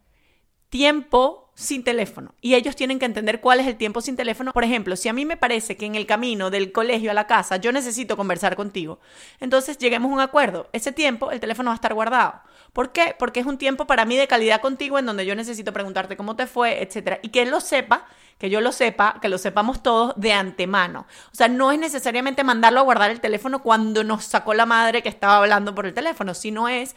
tiempo 0.70 1.52
sin 1.56 1.84
teléfono. 1.84 2.34
Y 2.40 2.56
ellos 2.56 2.78
tienen 2.78 3.00
que 3.00 3.06
entender 3.06 3.42
cuál 3.42 3.60
es 3.60 3.68
el 3.68 3.76
tiempo 3.76 4.00
sin 4.00 4.16
teléfono. 4.16 4.54
Por 4.54 4.64
ejemplo, 4.64 4.96
si 4.96 5.10
a 5.10 5.14
mí 5.14 5.26
me 5.26 5.36
parece 5.36 5.76
que 5.76 5.86
en 5.86 5.96
el 5.96 6.06
camino 6.06 6.50
del 6.50 6.72
colegio 6.72 7.12
a 7.12 7.14
la 7.14 7.28
casa 7.28 7.58
yo 7.58 7.74
necesito 7.74 8.16
conversar 8.16 8.56
contigo, 8.56 9.02
entonces 9.42 9.78
lleguemos 9.78 10.10
a 10.10 10.14
un 10.14 10.22
acuerdo. 10.22 10.70
Ese 10.72 10.94
tiempo 10.94 11.32
el 11.32 11.42
teléfono 11.42 11.68
va 11.68 11.74
a 11.74 11.76
estar 11.76 11.94
guardado. 11.94 12.40
¿Por 12.72 12.94
qué? 12.94 13.14
Porque 13.20 13.42
es 13.42 13.46
un 13.46 13.58
tiempo 13.58 13.86
para 13.86 14.06
mí 14.06 14.16
de 14.16 14.30
calidad 14.30 14.62
contigo 14.62 14.98
en 14.98 15.06
donde 15.06 15.26
yo 15.26 15.36
necesito 15.36 15.74
preguntarte 15.74 16.16
cómo 16.16 16.38
te 16.38 16.48
fue, 16.48 16.82
etcétera. 16.82 17.20
Y 17.22 17.28
que 17.28 17.42
él 17.42 17.50
lo 17.50 17.60
sepa, 17.60 18.06
que 18.38 18.50
yo 18.50 18.62
lo 18.62 18.72
sepa, 18.72 19.20
que 19.22 19.28
lo 19.28 19.38
sepamos 19.38 19.84
todos 19.84 20.14
de 20.16 20.32
antemano. 20.32 21.08
O 21.34 21.36
sea, 21.36 21.50
no 21.50 21.74
es 21.74 21.80
necesariamente 21.80 22.46
mandarlo 22.46 22.80
a 22.80 22.84
guardar 22.84 23.12
el 23.12 23.20
teléfono 23.20 23.62
cuando 23.62 24.06
nos 24.06 24.24
sacó 24.24 24.54
la 24.54 24.66
madre 24.66 25.04
que 25.04 25.10
estaba 25.10 25.36
hablando 25.36 25.76
por 25.76 25.86
el 25.86 25.94
teléfono, 25.94 26.34
sino 26.34 26.70
es 26.70 26.96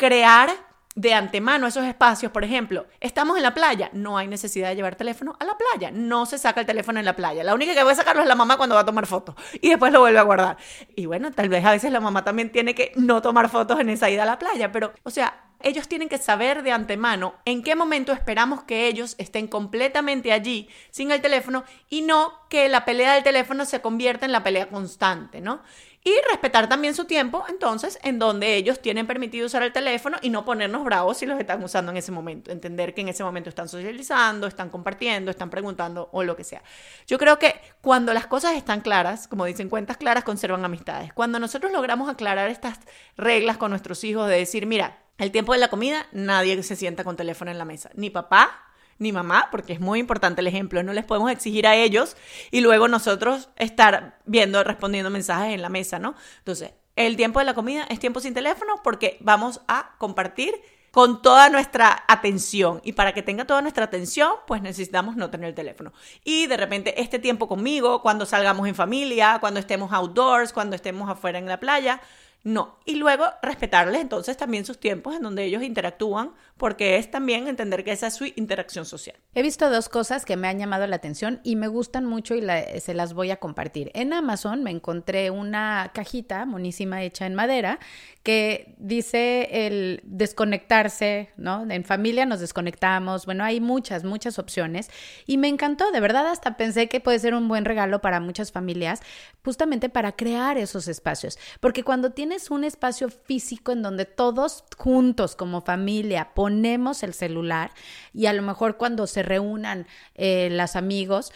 crear 0.00 0.50
de 0.94 1.12
antemano 1.12 1.66
esos 1.66 1.84
espacios, 1.84 2.32
por 2.32 2.42
ejemplo, 2.42 2.86
estamos 3.00 3.36
en 3.36 3.42
la 3.42 3.52
playa, 3.52 3.90
no 3.92 4.16
hay 4.16 4.26
necesidad 4.26 4.70
de 4.70 4.76
llevar 4.76 4.96
teléfono 4.96 5.36
a 5.38 5.44
la 5.44 5.56
playa, 5.56 5.90
no 5.92 6.24
se 6.24 6.38
saca 6.38 6.60
el 6.60 6.66
teléfono 6.66 6.98
en 6.98 7.04
la 7.04 7.14
playa, 7.14 7.44
la 7.44 7.54
única 7.54 7.74
que 7.74 7.82
va 7.82 7.92
a 7.92 7.94
sacarlo 7.94 8.22
es 8.22 8.28
la 8.28 8.34
mamá 8.34 8.56
cuando 8.56 8.74
va 8.74 8.80
a 8.80 8.86
tomar 8.86 9.06
fotos 9.06 9.34
y 9.60 9.68
después 9.68 9.92
lo 9.92 10.00
vuelve 10.00 10.18
a 10.18 10.22
guardar. 10.22 10.56
Y 10.96 11.04
bueno, 11.04 11.30
tal 11.32 11.50
vez 11.50 11.64
a 11.66 11.70
veces 11.70 11.92
la 11.92 12.00
mamá 12.00 12.24
también 12.24 12.50
tiene 12.50 12.74
que 12.74 12.92
no 12.96 13.20
tomar 13.20 13.50
fotos 13.50 13.78
en 13.78 13.90
esa 13.90 14.08
ida 14.08 14.22
a 14.22 14.26
la 14.26 14.38
playa, 14.38 14.72
pero, 14.72 14.92
o 15.02 15.10
sea, 15.10 15.50
ellos 15.62 15.86
tienen 15.86 16.08
que 16.08 16.18
saber 16.18 16.62
de 16.62 16.72
antemano 16.72 17.34
en 17.44 17.62
qué 17.62 17.76
momento 17.76 18.12
esperamos 18.12 18.62
que 18.62 18.86
ellos 18.86 19.14
estén 19.18 19.46
completamente 19.46 20.32
allí 20.32 20.68
sin 20.90 21.10
el 21.10 21.20
teléfono 21.20 21.64
y 21.90 22.00
no 22.00 22.32
que 22.48 22.68
la 22.70 22.86
pelea 22.86 23.14
del 23.14 23.22
teléfono 23.22 23.66
se 23.66 23.82
convierta 23.82 24.24
en 24.24 24.32
la 24.32 24.42
pelea 24.42 24.70
constante, 24.70 25.42
¿no? 25.42 25.60
Y 26.02 26.14
respetar 26.30 26.66
también 26.66 26.94
su 26.94 27.04
tiempo, 27.04 27.44
entonces, 27.50 27.98
en 28.02 28.18
donde 28.18 28.56
ellos 28.56 28.80
tienen 28.80 29.06
permitido 29.06 29.44
usar 29.44 29.62
el 29.62 29.72
teléfono 29.72 30.16
y 30.22 30.30
no 30.30 30.46
ponernos 30.46 30.82
bravos 30.82 31.18
si 31.18 31.26
los 31.26 31.38
están 31.38 31.62
usando 31.62 31.92
en 31.92 31.98
ese 31.98 32.10
momento. 32.10 32.50
Entender 32.50 32.94
que 32.94 33.02
en 33.02 33.08
ese 33.08 33.22
momento 33.22 33.50
están 33.50 33.68
socializando, 33.68 34.46
están 34.46 34.70
compartiendo, 34.70 35.30
están 35.30 35.50
preguntando 35.50 36.08
o 36.12 36.22
lo 36.22 36.36
que 36.36 36.44
sea. 36.44 36.62
Yo 37.06 37.18
creo 37.18 37.38
que 37.38 37.60
cuando 37.82 38.14
las 38.14 38.26
cosas 38.26 38.56
están 38.56 38.80
claras, 38.80 39.28
como 39.28 39.44
dicen, 39.44 39.68
cuentas 39.68 39.98
claras 39.98 40.24
conservan 40.24 40.64
amistades. 40.64 41.12
Cuando 41.12 41.38
nosotros 41.38 41.70
logramos 41.70 42.08
aclarar 42.08 42.48
estas 42.48 42.78
reglas 43.18 43.58
con 43.58 43.68
nuestros 43.70 44.02
hijos 44.02 44.26
de 44.26 44.36
decir, 44.36 44.64
mira, 44.64 45.02
el 45.18 45.30
tiempo 45.32 45.52
de 45.52 45.58
la 45.58 45.68
comida, 45.68 46.06
nadie 46.12 46.62
se 46.62 46.76
sienta 46.76 47.04
con 47.04 47.16
teléfono 47.16 47.50
en 47.50 47.58
la 47.58 47.66
mesa. 47.66 47.90
Ni 47.92 48.08
papá, 48.08 48.69
ni 49.00 49.12
mamá, 49.12 49.48
porque 49.50 49.72
es 49.72 49.80
muy 49.80 49.98
importante 49.98 50.42
el 50.42 50.46
ejemplo, 50.46 50.82
no 50.82 50.92
les 50.92 51.04
podemos 51.04 51.32
exigir 51.32 51.66
a 51.66 51.74
ellos 51.74 52.16
y 52.50 52.60
luego 52.60 52.86
nosotros 52.86 53.48
estar 53.56 54.20
viendo, 54.26 54.62
respondiendo 54.62 55.10
mensajes 55.10 55.54
en 55.54 55.62
la 55.62 55.70
mesa, 55.70 55.98
¿no? 55.98 56.14
Entonces, 56.38 56.72
el 56.96 57.16
tiempo 57.16 57.38
de 57.38 57.46
la 57.46 57.54
comida 57.54 57.86
es 57.88 57.98
tiempo 57.98 58.20
sin 58.20 58.34
teléfono 58.34 58.80
porque 58.84 59.16
vamos 59.20 59.62
a 59.68 59.94
compartir 59.98 60.54
con 60.90 61.22
toda 61.22 61.48
nuestra 61.48 62.04
atención. 62.08 62.80
Y 62.84 62.92
para 62.92 63.14
que 63.14 63.22
tenga 63.22 63.46
toda 63.46 63.62
nuestra 63.62 63.84
atención, 63.84 64.32
pues 64.46 64.60
necesitamos 64.60 65.16
no 65.16 65.30
tener 65.30 65.48
el 65.48 65.54
teléfono. 65.54 65.92
Y 66.24 66.46
de 66.46 66.56
repente 66.56 67.00
este 67.00 67.18
tiempo 67.18 67.48
conmigo, 67.48 68.02
cuando 68.02 68.26
salgamos 68.26 68.68
en 68.68 68.74
familia, 68.74 69.38
cuando 69.40 69.60
estemos 69.60 69.92
outdoors, 69.92 70.52
cuando 70.52 70.76
estemos 70.76 71.08
afuera 71.08 71.38
en 71.38 71.46
la 71.46 71.60
playa, 71.60 72.00
no. 72.42 72.78
Y 72.86 72.94
luego 72.94 73.24
respetarles 73.42 74.00
entonces 74.00 74.36
también 74.36 74.64
sus 74.64 74.78
tiempos 74.78 75.14
en 75.14 75.22
donde 75.22 75.44
ellos 75.44 75.62
interactúan, 75.62 76.32
porque 76.56 76.96
es 76.96 77.10
también 77.10 77.48
entender 77.48 77.84
que 77.84 77.92
esa 77.92 78.06
es 78.06 78.14
su 78.14 78.24
interacción 78.24 78.84
social. 78.84 79.16
He 79.34 79.42
visto 79.42 79.70
dos 79.70 79.88
cosas 79.88 80.24
que 80.24 80.36
me 80.36 80.48
han 80.48 80.58
llamado 80.58 80.86
la 80.86 80.96
atención 80.96 81.40
y 81.44 81.56
me 81.56 81.68
gustan 81.68 82.04
mucho 82.04 82.34
y 82.34 82.42
se 82.80 82.94
las 82.94 83.14
voy 83.14 83.30
a 83.30 83.36
compartir. 83.36 83.90
En 83.94 84.12
Amazon 84.12 84.62
me 84.62 84.70
encontré 84.70 85.30
una 85.30 85.90
cajita 85.94 86.44
monísima 86.46 87.02
hecha 87.02 87.26
en 87.26 87.34
madera 87.34 87.78
que 88.22 88.74
dice 88.78 89.66
el 89.66 90.00
desconectarse, 90.04 91.30
¿no? 91.36 91.70
En 91.70 91.84
familia 91.84 92.26
nos 92.26 92.40
desconectamos, 92.40 93.24
bueno, 93.24 93.44
hay 93.44 93.60
muchas, 93.60 94.04
muchas 94.04 94.38
opciones 94.38 94.90
y 95.26 95.38
me 95.38 95.48
encantó, 95.48 95.90
de 95.90 96.00
verdad 96.00 96.26
hasta 96.26 96.56
pensé 96.56 96.88
que 96.88 97.00
puede 97.00 97.18
ser 97.18 97.34
un 97.34 97.48
buen 97.48 97.64
regalo 97.64 98.00
para 98.00 98.20
muchas 98.20 98.52
familias, 98.52 99.00
justamente 99.42 99.88
para 99.88 100.12
crear 100.12 100.58
esos 100.58 100.88
espacios, 100.88 101.38
porque 101.60 101.82
cuando 101.82 102.10
tienes 102.10 102.29
un 102.50 102.64
espacio 102.64 103.08
físico 103.08 103.72
en 103.72 103.82
donde 103.82 104.04
todos 104.04 104.64
juntos 104.76 105.34
como 105.36 105.60
familia 105.62 106.32
ponemos 106.34 107.02
el 107.02 107.12
celular 107.12 107.72
y 108.12 108.26
a 108.26 108.32
lo 108.32 108.42
mejor 108.42 108.76
cuando 108.76 109.06
se 109.06 109.22
reúnan 109.22 109.86
eh, 110.14 110.48
los 110.50 110.76
amigos, 110.76 111.32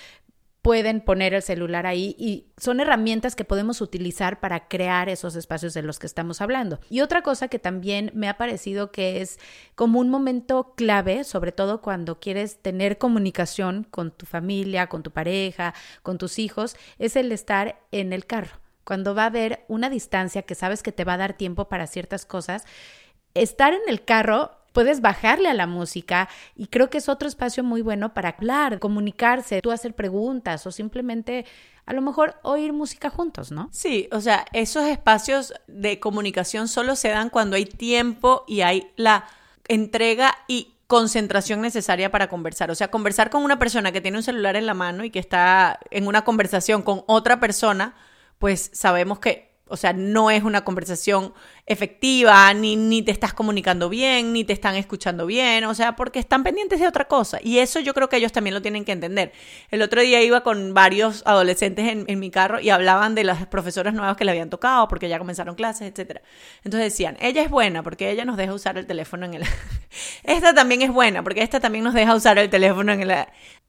pueden 0.65 1.03
poner 1.03 1.35
el 1.35 1.43
celular 1.43 1.87
ahí 1.87 2.17
y 2.19 2.47
son 2.57 2.81
herramientas 2.81 3.37
que 3.37 3.45
podemos 3.45 3.83
utilizar 3.83 4.41
para 4.41 4.67
crear 4.67 5.11
esos 5.11 5.37
espacios 5.37 5.75
de 5.75 5.83
los 5.83 5.99
que 5.99 6.07
estamos 6.07 6.41
hablando. 6.41 6.81
Y 6.89 7.03
otra 7.03 7.21
cosa 7.21 7.49
que 7.49 7.59
también 7.59 8.11
me 8.15 8.31
ha 8.31 8.39
parecido 8.39 8.91
que 8.91 9.21
es 9.21 9.39
como 9.75 10.01
un 10.01 10.09
momento 10.09 10.73
clave, 10.75 11.25
sobre 11.25 11.53
todo 11.53 11.83
cuando 11.83 12.19
quieres 12.19 12.63
tener 12.63 12.97
comunicación 12.97 13.87
con 13.91 14.11
tu 14.11 14.25
familia, 14.25 14.87
con 14.87 15.03
tu 15.03 15.11
pareja, 15.11 15.75
con 16.03 16.17
tus 16.17 16.39
hijos, 16.39 16.77
es 16.99 17.17
el 17.17 17.31
estar 17.31 17.79
en 17.93 18.15
el 18.15 18.25
carro. 18.25 18.64
Cuando 18.85 19.15
va 19.15 19.25
a 19.25 19.27
haber 19.27 19.65
una 19.69 19.91
distancia 19.91 20.43
que 20.43 20.55
sabes 20.55 20.83
que 20.83 20.93
te 20.93 21.05
va 21.05 21.15
a 21.15 21.19
dar 21.19 21.35
tiempo 21.35 21.69
para 21.69 21.87
ciertas 21.87 22.27
cosas, 22.27 22.65
estar 23.35 23.73
en 23.73 23.83
el 23.89 24.05
carro 24.05 24.53
puedes 24.73 25.01
bajarle 25.01 25.49
a 25.49 25.55
la 25.55 25.67
música 25.67 26.29
y 26.57 26.67
creo 26.67 26.91
que 26.91 26.99
es 26.99 27.09
otro 27.09 27.29
espacio 27.29 27.63
muy 27.63 27.81
bueno 27.81 28.13
para 28.13 28.31
hablar, 28.31 28.81
comunicarse, 28.81 29.63
tú 29.63 29.71
hacer 29.71 29.95
preguntas 29.95 30.67
o 30.67 30.73
simplemente 30.73 31.47
a 31.87 31.93
lo 31.93 32.03
mejor 32.03 32.37
oír 32.43 32.73
música 32.73 33.09
juntos, 33.09 33.53
¿no? 33.53 33.69
Sí, 33.71 34.09
o 34.11 34.21
sea, 34.21 34.45
esos 34.53 34.85
espacios 34.85 35.55
de 35.69 36.01
comunicación 36.01 36.67
solo 36.67 36.97
se 36.97 37.09
dan 37.09 37.31
cuando 37.31 37.57
hay 37.57 37.67
tiempo 37.67 38.45
y 38.49 38.63
hay 38.63 38.91
la 38.97 39.27
entrega 39.69 40.35
y 40.49 40.75
concentración 40.87 41.61
necesaria 41.61 42.11
para 42.11 42.29
conversar. 42.29 42.71
O 42.71 42.75
sea, 42.75 42.89
conversar 42.89 43.31
con 43.31 43.45
una 43.45 43.59
persona 43.59 43.93
que 43.93 44.01
tiene 44.01 44.19
un 44.19 44.23
celular 44.23 44.57
en 44.57 44.67
la 44.67 44.75
mano 44.75 45.05
y 45.05 45.11
que 45.11 45.19
está 45.19 45.79
en 45.91 46.07
una 46.07 46.25
conversación 46.25 46.83
con 46.83 47.05
otra 47.07 47.39
persona, 47.39 47.95
pues 48.45 48.69
sabemos 48.75 49.21
que 49.21 49.55
o 49.69 49.79
sea, 49.79 49.95
no 49.95 50.31
es 50.31 50.43
una 50.43 50.65
conversación 50.65 51.33
efectiva, 51.65 52.53
ni, 52.53 52.77
ni 52.77 53.01
te 53.01 53.11
estás 53.11 53.33
comunicando 53.33 53.89
bien, 53.89 54.35
ni 54.35 54.45
te 54.45 54.53
están 54.53 54.75
escuchando 54.75 55.25
bien, 55.25 55.65
o 55.65 55.75
sea, 55.75 55.97
porque 55.97 56.19
están 56.19 56.45
pendientes 56.45 56.79
de 56.79 56.87
otra 56.87 57.07
cosa. 57.07 57.39
Y 57.43 57.61
eso 57.61 57.81
yo 57.81 57.95
creo 57.95 58.11
que 58.11 58.17
ellos 58.19 58.33
también 58.33 58.53
lo 58.53 58.61
tienen 58.61 58.85
que 58.85 58.93
entender. 58.93 59.33
El 59.71 59.81
otro 59.81 60.03
día 60.03 60.23
iba 60.23 60.43
con 60.43 60.75
varios 60.75 61.23
adolescentes 61.25 62.05
en, 62.07 62.21
mi 62.21 62.31
carro 62.31 62.61
y 62.61 62.69
hablaban 62.69 63.15
de 63.15 63.25
las 63.25 63.47
profesoras 63.47 63.95
nuevas 63.95 64.19
que 64.19 64.27
le 64.27 64.33
habían 64.33 64.51
tocado, 64.51 64.89
porque 64.89 65.09
ya 65.09 65.19
comenzaron 65.19 65.55
clases, 65.55 65.91
etc. 65.91 66.21
Entonces 66.65 66.93
decían, 66.93 67.17
ella 67.23 67.41
es 67.41 67.49
buena 67.49 67.83
porque 67.83 68.11
ella 68.11 68.27
nos 68.27 68.37
deja 68.37 68.53
usar 68.53 68.77
el 68.77 68.87
teléfono 68.87 69.25
en 69.25 69.33
el... 69.33 69.45
esta 70.25 70.53
también 70.53 70.83
es 70.83 70.93
buena 70.93 71.25
porque 71.25 71.43
esta 71.43 71.61
también 71.61 71.85
nos 71.85 71.95
deja 71.95 72.15
usar 72.15 72.39
el 72.39 72.51
teléfono 72.51 72.93
en 72.93 73.01
el... 73.01 73.15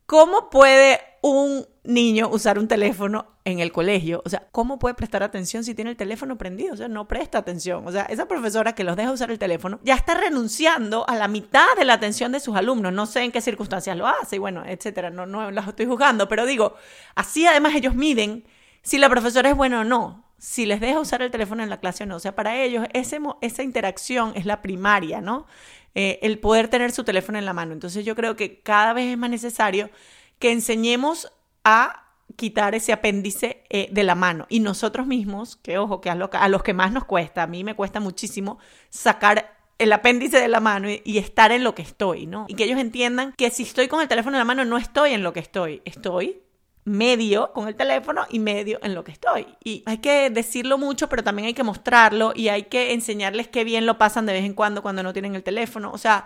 ¿Cómo 0.05 0.49
puede 0.49 0.99
un 1.21 1.65
niño 1.85 2.29
usar 2.29 2.59
un 2.59 2.67
teléfono 2.67 3.27
en 3.45 3.59
el 3.59 3.71
colegio. 3.71 4.21
O 4.25 4.29
sea, 4.29 4.47
¿cómo 4.51 4.79
puede 4.79 4.95
prestar 4.95 5.23
atención 5.23 5.63
si 5.63 5.75
tiene 5.75 5.91
el 5.91 5.97
teléfono 5.97 6.37
prendido? 6.37 6.73
O 6.73 6.77
sea, 6.77 6.87
no 6.87 7.07
presta 7.07 7.37
atención. 7.37 7.85
O 7.87 7.91
sea, 7.91 8.03
esa 8.03 8.27
profesora 8.27 8.73
que 8.73 8.83
los 8.83 8.95
deja 8.95 9.11
usar 9.11 9.31
el 9.31 9.39
teléfono 9.39 9.79
ya 9.83 9.95
está 9.95 10.15
renunciando 10.15 11.07
a 11.07 11.15
la 11.15 11.27
mitad 11.27 11.67
de 11.77 11.85
la 11.85 11.93
atención 11.93 12.31
de 12.31 12.39
sus 12.39 12.55
alumnos. 12.55 12.93
No 12.93 13.05
sé 13.05 13.21
en 13.21 13.31
qué 13.31 13.41
circunstancias 13.41 13.95
lo 13.97 14.07
hace 14.07 14.37
y 14.37 14.39
bueno, 14.39 14.63
etcétera. 14.65 15.09
No, 15.09 15.25
no 15.25 15.51
las 15.51 15.67
estoy 15.67 15.85
juzgando, 15.85 16.27
pero 16.27 16.45
digo, 16.45 16.75
así 17.15 17.45
además 17.45 17.75
ellos 17.75 17.95
miden 17.95 18.45
si 18.81 18.97
la 18.97 19.09
profesora 19.09 19.49
es 19.49 19.55
buena 19.55 19.81
o 19.81 19.83
no. 19.83 20.25
Si 20.37 20.65
les 20.65 20.79
deja 20.79 20.99
usar 20.99 21.21
el 21.21 21.31
teléfono 21.31 21.63
en 21.63 21.69
la 21.69 21.79
clase 21.79 22.03
o 22.03 22.07
no. 22.07 22.17
O 22.17 22.19
sea, 22.19 22.35
para 22.35 22.61
ellos 22.61 22.85
esa 22.93 23.63
interacción 23.63 24.33
es 24.35 24.45
la 24.45 24.61
primaria, 24.61 25.21
¿no? 25.21 25.47
Eh, 25.95 26.19
el 26.23 26.39
poder 26.39 26.67
tener 26.67 26.91
su 26.91 27.03
teléfono 27.05 27.37
en 27.37 27.45
la 27.45 27.53
mano. 27.53 27.71
Entonces 27.71 28.03
yo 28.03 28.15
creo 28.15 28.35
que 28.35 28.59
cada 28.59 28.91
vez 28.93 29.11
es 29.11 29.17
más 29.17 29.29
necesario 29.29 29.89
que 30.39 30.51
enseñemos 30.51 31.31
a 31.65 32.03
quitar 32.37 32.75
ese 32.75 32.93
apéndice 32.93 33.63
eh, 33.69 33.89
de 33.91 34.03
la 34.03 34.15
mano. 34.15 34.45
Y 34.49 34.61
nosotros 34.61 35.07
mismos, 35.07 35.57
que 35.57 35.77
ojo, 35.77 35.99
que 35.99 36.09
a, 36.09 36.15
los 36.15 36.63
que 36.63 36.73
más 36.73 36.93
nos 36.93 37.03
cuesta, 37.03 37.43
a 37.43 37.47
mí 37.47 37.63
me 37.63 37.75
cuesta 37.75 37.99
muchísimo 37.99 38.59
sacar 38.89 39.53
el 39.77 39.91
apéndice 39.91 40.39
de 40.39 40.47
la 40.47 40.61
mano 40.61 40.89
y, 40.89 41.01
y, 41.03 41.17
estar 41.17 41.51
en 41.51 41.65
lo 41.65 41.75
que 41.75 41.81
estoy, 41.81 42.27
¿no? 42.27 42.45
Y 42.47 42.55
que 42.55 42.63
ellos 42.63 42.79
entiendan 42.79 43.33
que 43.33 43.51
si 43.51 43.63
estoy 43.63 43.89
con 43.89 43.99
el 43.99 44.07
teléfono 44.07 44.37
en 44.37 44.39
la 44.39 44.45
mano 44.45 44.63
no 44.63 44.77
estoy 44.77 45.11
en 45.11 45.21
lo 45.21 45.33
que 45.33 45.41
estoy, 45.41 45.81
estoy 45.83 46.41
medio 46.85 47.51
con 47.51 47.67
el 47.67 47.75
teléfono 47.75 48.25
y 48.29 48.39
medio 48.39 48.79
en 48.83 48.93
lo 48.93 49.03
que 49.03 49.11
estoy. 49.11 49.47
Y 49.63 49.83
hay 49.85 49.97
que 49.97 50.29
decirlo 50.29 50.77
mucho, 50.77 51.09
pero 51.09 51.23
también 51.23 51.47
hay 51.47 51.53
que 51.53 51.63
mostrarlo 51.63 52.31
y 52.33 52.47
hay 52.47 52.63
que 52.63 52.93
enseñarles 52.93 53.47
qué 53.47 53.63
bien 53.63 53.85
lo 53.85 53.97
pasan 53.97 54.25
de 54.25 54.33
vez 54.33 54.45
en 54.45 54.53
cuando 54.53 54.81
cuando 54.81 55.03
no 55.03 55.11
tienen 55.11 55.35
el 55.35 55.43
teléfono. 55.43 55.91
O 55.91 55.97
sea, 55.97 56.25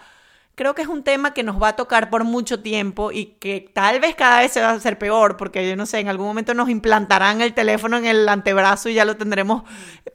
creo 0.60 0.76
que 0.76 0.82
es 0.82 0.90
un 0.90 1.04
tema 1.04 1.34
que 1.34 1.42
nos 1.42 1.64
va 1.64 1.70
a 1.70 1.76
tocar 1.78 2.10
por 2.10 2.26
mucho 2.26 2.62
tiempo 2.62 3.14
y 3.14 3.38
que 3.40 3.72
tal 3.74 4.02
vez 4.02 4.14
cada 4.14 4.42
vez 4.42 4.52
se 4.52 4.60
va 4.60 4.72
a 4.72 4.74
hacer 4.74 5.00
peor, 5.00 5.38
porque 5.38 5.66
yo 5.66 5.78
no 5.78 5.86
sé, 5.86 6.00
en 6.00 6.10
algún 6.10 6.26
momento 6.26 6.54
nos 6.54 6.68
implantarán 6.68 7.40
el 7.40 7.54
teléfono 7.54 7.96
en 7.96 8.06
el 8.06 8.28
antebrazo 8.28 8.90
y 8.90 8.94
ya 8.94 9.06
lo 9.06 9.16
tendremos 9.16 9.64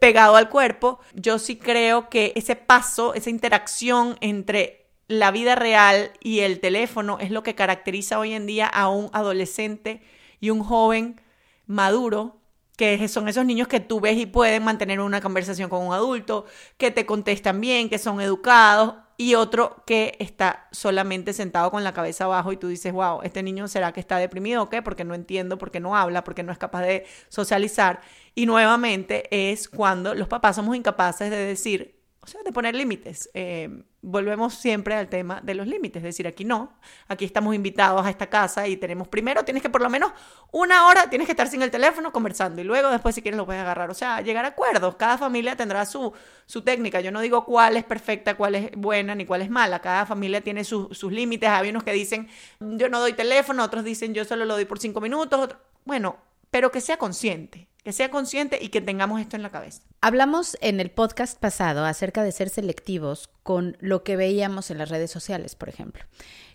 pegado 0.03 0.37
al 0.37 0.51
cuerpo. 0.51 1.01
Yo 1.15 1.39
sí 1.39 1.57
creo 1.57 2.11
que 2.11 2.35
ese 2.37 2.57
paso, 2.57 3.15
esa 3.15 3.31
interacción 3.31 4.19
entre 4.21 4.91
la 5.09 5.31
vida 5.31 5.55
real 5.55 6.11
y 6.21 6.41
el 6.41 6.61
teléfono 6.61 7.17
es 7.21 7.31
lo 7.31 7.43
que 7.43 7.55
caracteriza 7.55 8.19
hoy 8.19 8.35
en 8.35 8.45
día 8.45 8.67
a 8.67 8.91
un 8.91 9.09
adolescente 9.15 10.03
y 10.41 10.51
un 10.51 10.63
joven 10.63 11.23
maduro 11.65 12.37
que 12.77 13.09
son 13.09 13.29
esos 13.29 13.47
niños 13.47 13.67
que 13.67 13.81
tú 13.81 13.99
ves 13.99 14.19
y 14.19 14.27
pueden 14.27 14.63
mantener 14.63 15.01
una 15.01 15.23
conversación 15.23 15.71
con 15.71 15.87
un 15.87 15.95
adulto, 15.95 16.45
que 16.77 16.91
te 16.91 17.07
contestan 17.07 17.63
bien, 17.63 17.89
que 17.89 17.99
son 17.99 18.21
educados, 18.21 18.97
y 19.17 19.35
otro 19.35 19.83
que 19.87 20.17
está 20.19 20.69
solamente 20.73 21.33
sentado 21.33 21.71
con 21.71 21.85
la 21.85 21.95
cabeza 21.95 22.25
abajo 22.25 22.53
y 22.53 22.57
tú 22.57 22.69
dices, 22.69 22.93
wow, 22.93 23.23
este 23.23 23.43
niño 23.43 23.69
será 23.69 23.93
que 23.93 24.01
está 24.01 24.19
deprimido 24.19 24.65
o 24.65 24.69
qué, 24.69 24.83
porque 24.83 25.05
no 25.05 25.15
entiendo, 25.15 25.59
porque 25.59 25.81
no 25.81 25.97
habla, 25.97 26.25
porque 26.25 26.43
no 26.43 26.53
es 26.53 26.59
capaz 26.59 26.83
de 26.83 27.07
socializar. 27.29 28.01
Y 28.35 28.47
nuevamente 28.47 29.53
es 29.53 29.69
cuando 29.69 30.15
los 30.15 30.29
papás 30.29 30.57
somos 30.57 30.77
incapaces 30.77 31.31
de 31.31 31.37
decir, 31.37 32.01
o 32.21 32.27
sea, 32.27 32.43
de 32.43 32.53
poner 32.53 32.75
límites. 32.75 33.31
Eh, 33.35 33.85
volvemos 34.05 34.55
siempre 34.55 34.95
al 34.95 35.09
tema 35.09 35.41
de 35.43 35.55
los 35.55 35.67
límites, 35.67 36.01
es 36.01 36.05
decir, 36.05 36.27
aquí 36.27 36.45
no, 36.45 36.75
aquí 37.09 37.25
estamos 37.25 37.55
invitados 37.55 38.05
a 38.05 38.11
esta 38.11 38.29
casa 38.29 38.69
y 38.69 38.77
tenemos 38.77 39.09
primero, 39.09 39.45
tienes 39.45 39.63
que 39.63 39.71
por 39.71 39.81
lo 39.81 39.89
menos 39.89 40.13
una 40.53 40.87
hora, 40.87 41.09
tienes 41.09 41.27
que 41.27 41.33
estar 41.33 41.49
sin 41.49 41.63
el 41.63 41.71
teléfono 41.71 42.13
conversando 42.13 42.61
y 42.61 42.65
luego 42.65 42.91
después 42.91 43.15
si 43.15 43.23
quieres 43.23 43.39
lo 43.39 43.47
puedes 43.47 43.63
agarrar, 43.63 43.91
o 43.91 43.95
sea, 43.95 44.21
llegar 44.21 44.45
a 44.45 44.49
acuerdos, 44.49 44.97
cada 44.97 45.17
familia 45.17 45.57
tendrá 45.57 45.87
su, 45.87 46.13
su 46.45 46.63
técnica, 46.63 47.01
yo 47.01 47.11
no 47.13 47.21
digo 47.21 47.47
cuál 47.47 47.79
es 47.79 47.85
perfecta, 47.85 48.37
cuál 48.37 48.55
es 48.57 48.71
buena 48.77 49.15
ni 49.15 49.25
cuál 49.25 49.41
es 49.41 49.49
mala, 49.49 49.81
cada 49.81 50.05
familia 50.05 50.43
tiene 50.43 50.65
sus 50.65 51.03
límites, 51.11 51.49
hay 51.49 51.71
unos 51.71 51.83
que 51.83 51.93
dicen 51.93 52.29
yo 52.61 52.91
no 52.91 53.01
doy 53.01 53.15
teléfono, 53.15 53.65
otros 53.65 53.85
dicen 53.85 54.13
yo 54.13 54.25
solo 54.27 54.45
lo 54.45 54.55
doy 54.55 54.67
por 54.67 54.79
cinco 54.79 55.01
minutos, 55.01 55.57
bueno, 55.87 56.19
pero 56.51 56.71
que 56.71 56.83
sea 56.83 56.99
consciente, 56.99 57.69
que 57.85 57.93
sea 57.93 58.11
consciente 58.11 58.59
y 58.61 58.71
que 58.71 58.81
tengamos 58.81 59.21
esto 59.21 59.37
en 59.37 59.43
la 59.43 59.51
cabeza. 59.51 59.83
Hablamos 60.01 60.57
en 60.63 60.81
el 60.81 60.91
podcast 60.91 61.39
pasado 61.39 61.85
acerca 61.85 62.23
de 62.23 62.33
ser 62.33 62.49
selectivos 62.49 63.29
con 63.43 63.77
lo 63.79 64.03
que 64.03 64.17
veíamos 64.17 64.71
en 64.71 64.79
las 64.79 64.89
redes 64.89 65.11
sociales, 65.11 65.55
por 65.55 65.69
ejemplo. 65.69 66.03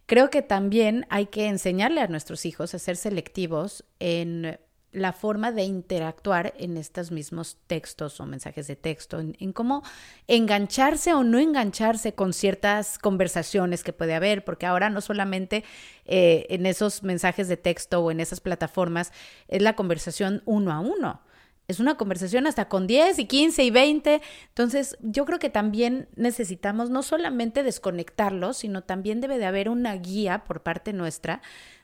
Creo 0.07 0.31
que 0.31 0.41
también 0.41 1.05
hay 1.09 1.27
que 1.27 1.45
enseñarle 1.45 2.01
a 2.01 2.07
nuestros 2.07 2.47
hijos 2.47 2.73
a 2.73 2.79
ser 2.79 2.97
selectivos 2.97 3.85
en 3.99 4.59
la 4.91 5.13
forma 5.13 5.51
de 5.51 5.63
interactuar 5.63 6.53
en 6.57 6.77
estos 6.77 7.11
mismos 7.11 7.57
textos 7.67 8.19
o 8.19 8.25
mensajes 8.25 8.67
de 8.67 8.75
texto, 8.75 9.19
en, 9.19 9.53
cómo 9.53 9.83
engancharse 10.27 11.13
o 11.13 11.23
no 11.23 11.37
engancharse 11.37 12.13
con 12.13 12.33
ciertas 12.33 12.97
conversaciones 12.97 13.83
que 13.83 13.93
puede 13.93 14.15
haber, 14.15 14.43
porque 14.43 14.65
ahora 14.65 14.89
no 14.89 15.01
solamente 15.01 15.63
eh, 16.05 16.47
en 16.49 16.65
esos 16.65 17.03
mensajes 17.03 17.47
de 17.47 17.57
texto 17.57 18.01
o 18.01 18.11
en 18.11 18.19
esas 18.19 18.39
plataformas 18.39 19.11
es 19.47 19.61
la 19.61 19.75
conversación 19.75 20.41
uno 20.45 20.71
a 20.71 20.79
uno. 20.79 21.21
Es 21.67 21.79
una 21.79 21.97
conversación 21.97 22.47
hasta 22.47 22.67
con 22.67 22.87
10 22.87 23.19
y 23.19 23.25
15 23.25 23.63
y 23.63 23.69
20. 23.69 24.21
Entonces, 24.47 24.97
yo 25.01 25.23
creo 25.25 25.37
que 25.37 25.51
también 25.51 26.09
necesitamos 26.15 26.89
no 26.89 27.03
solamente 27.03 27.61
desconectarlos, 27.61 28.57
sino 28.57 28.81
también 28.81 29.21
debe 29.21 29.37
de 29.37 29.45
haber 29.45 29.69
una 29.69 29.93
guía 29.93 30.45
por 30.45 30.63
parte 30.63 30.93
nuestra 30.93 31.43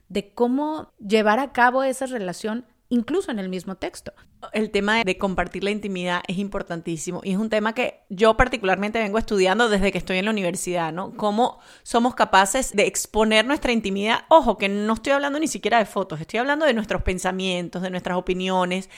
de 0.10 0.34
cómo 0.34 0.92
llevar 1.00 1.38
a 1.38 1.52
cabo 1.52 1.84
esa 1.84 2.08
relación 2.08 2.66
incluso 2.96 3.32
en 3.32 3.40
el 3.40 3.50
mismo 3.50 3.76
texto. 3.76 4.14
El 4.54 4.72
tema 4.72 5.04
de 5.04 5.18
compartir 5.18 5.64
la 5.64 5.72
intimidad 5.72 6.22
es 6.28 6.38
importantísimo 6.38 7.22
y 7.24 7.32
es 7.32 7.38
un 7.38 7.50
tema 7.50 7.74
que 7.74 8.02
yo 8.10 8.38
particularmente 8.38 9.00
vengo 9.00 9.18
estudiando 9.18 9.70
desde 9.70 9.92
que 9.92 9.98
estoy 9.98 10.18
en 10.18 10.26
la 10.26 10.32
universidad, 10.32 10.94
¿no? 10.94 11.16
Cómo 11.16 11.60
somos 11.84 12.16
capaces 12.16 12.72
de 12.74 12.88
exponer 12.88 13.46
nuestra 13.46 13.72
intimidad. 13.72 14.26
Ojo, 14.30 14.58
que 14.58 14.70
no 14.70 14.94
estoy 14.94 15.14
hablando 15.14 15.40
ni 15.40 15.48
siquiera 15.48 15.80
de 15.80 15.86
fotos, 15.86 16.22
estoy 16.22 16.40
hablando 16.40 16.66
de 16.66 16.74
nuestros 16.74 17.02
pensamientos, 17.02 17.82
de 17.82 17.90
nuestras 17.90 18.18
opiniones, 18.18 18.90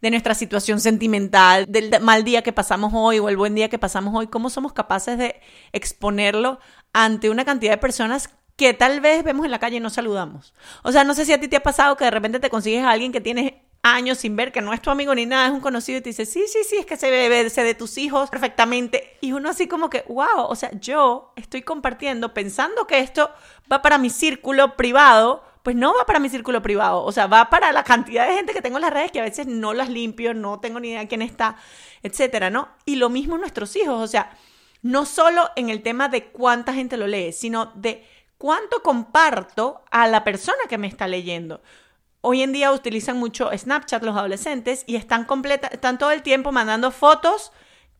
de 0.00 0.10
nuestra 0.10 0.34
situación 0.34 0.80
sentimental, 0.80 1.66
del 1.68 1.90
mal 2.00 2.24
día 2.24 2.42
que 2.42 2.52
pasamos 2.52 2.92
hoy 2.94 3.18
o 3.18 3.28
el 3.28 3.36
buen 3.36 3.54
día 3.54 3.68
que 3.68 3.78
pasamos 3.78 4.14
hoy, 4.14 4.26
cómo 4.26 4.50
somos 4.50 4.72
capaces 4.72 5.16
de 5.16 5.40
exponerlo 5.72 6.58
ante 6.92 7.30
una 7.30 7.44
cantidad 7.44 7.72
de 7.72 7.78
personas 7.78 8.30
que 8.56 8.72
tal 8.72 9.00
vez 9.00 9.24
vemos 9.24 9.44
en 9.44 9.50
la 9.50 9.58
calle 9.58 9.76
y 9.76 9.80
no 9.80 9.90
saludamos. 9.90 10.54
O 10.82 10.92
sea, 10.92 11.04
no 11.04 11.14
sé 11.14 11.24
si 11.24 11.32
a 11.32 11.40
ti 11.40 11.48
te 11.48 11.56
ha 11.56 11.62
pasado 11.62 11.96
que 11.96 12.04
de 12.04 12.10
repente 12.10 12.40
te 12.40 12.50
consigues 12.50 12.84
a 12.84 12.90
alguien 12.90 13.12
que 13.12 13.20
tienes 13.20 13.54
años 13.84 14.18
sin 14.18 14.34
ver, 14.34 14.50
que 14.50 14.62
no 14.62 14.72
es 14.72 14.80
tu 14.80 14.90
amigo 14.90 15.14
ni 15.14 15.26
nada, 15.26 15.46
es 15.46 15.52
un 15.52 15.60
conocido 15.60 15.98
y 15.98 16.00
te 16.00 16.08
dice, 16.08 16.24
sí, 16.24 16.44
sí, 16.48 16.60
sí, 16.68 16.76
es 16.76 16.86
que 16.86 16.96
se 16.96 17.10
ve, 17.10 17.50
se 17.50 17.62
de 17.62 17.74
tus 17.74 17.98
hijos 17.98 18.30
perfectamente. 18.30 19.18
Y 19.20 19.32
uno 19.32 19.50
así 19.50 19.68
como 19.68 19.90
que, 19.90 20.04
wow, 20.08 20.46
o 20.48 20.56
sea, 20.56 20.70
yo 20.80 21.32
estoy 21.36 21.62
compartiendo 21.62 22.32
pensando 22.32 22.86
que 22.86 22.98
esto 22.98 23.30
va 23.70 23.82
para 23.82 23.98
mi 23.98 24.08
círculo 24.08 24.76
privado, 24.76 25.44
pues 25.62 25.76
no 25.76 25.94
va 25.94 26.06
para 26.06 26.18
mi 26.18 26.30
círculo 26.30 26.62
privado, 26.62 27.04
o 27.04 27.12
sea, 27.12 27.26
va 27.26 27.50
para 27.50 27.72
la 27.72 27.84
cantidad 27.84 28.26
de 28.26 28.34
gente 28.34 28.54
que 28.54 28.62
tengo 28.62 28.78
en 28.78 28.82
las 28.82 28.92
redes 28.92 29.12
que 29.12 29.20
a 29.20 29.24
veces 29.24 29.46
no 29.46 29.74
las 29.74 29.90
limpio, 29.90 30.32
no 30.32 30.60
tengo 30.60 30.80
ni 30.80 30.88
idea 30.88 31.06
quién 31.06 31.22
está, 31.22 31.56
etcétera, 32.02 32.48
¿no? 32.48 32.68
Y 32.86 32.96
lo 32.96 33.10
mismo 33.10 33.36
nuestros 33.36 33.76
hijos, 33.76 34.00
o 34.00 34.06
sea, 34.06 34.30
no 34.80 35.06
solo 35.06 35.50
en 35.56 35.70
el 35.70 35.82
tema 35.82 36.08
de 36.08 36.26
cuánta 36.26 36.74
gente 36.74 36.96
lo 36.96 37.06
lee, 37.06 37.32
sino 37.32 37.72
de 37.74 38.06
cuánto 38.44 38.82
comparto 38.82 39.80
a 39.90 40.06
la 40.06 40.22
persona 40.22 40.58
que 40.68 40.76
me 40.76 40.86
está 40.86 41.08
leyendo. 41.08 41.62
Hoy 42.20 42.42
en 42.42 42.52
día 42.52 42.72
utilizan 42.72 43.16
mucho 43.16 43.48
Snapchat 43.56 44.02
los 44.02 44.14
adolescentes 44.14 44.84
y 44.86 44.96
están, 44.96 45.24
completa, 45.24 45.68
están 45.68 45.96
todo 45.96 46.10
el 46.10 46.20
tiempo 46.20 46.52
mandando 46.52 46.90
fotos 46.90 47.52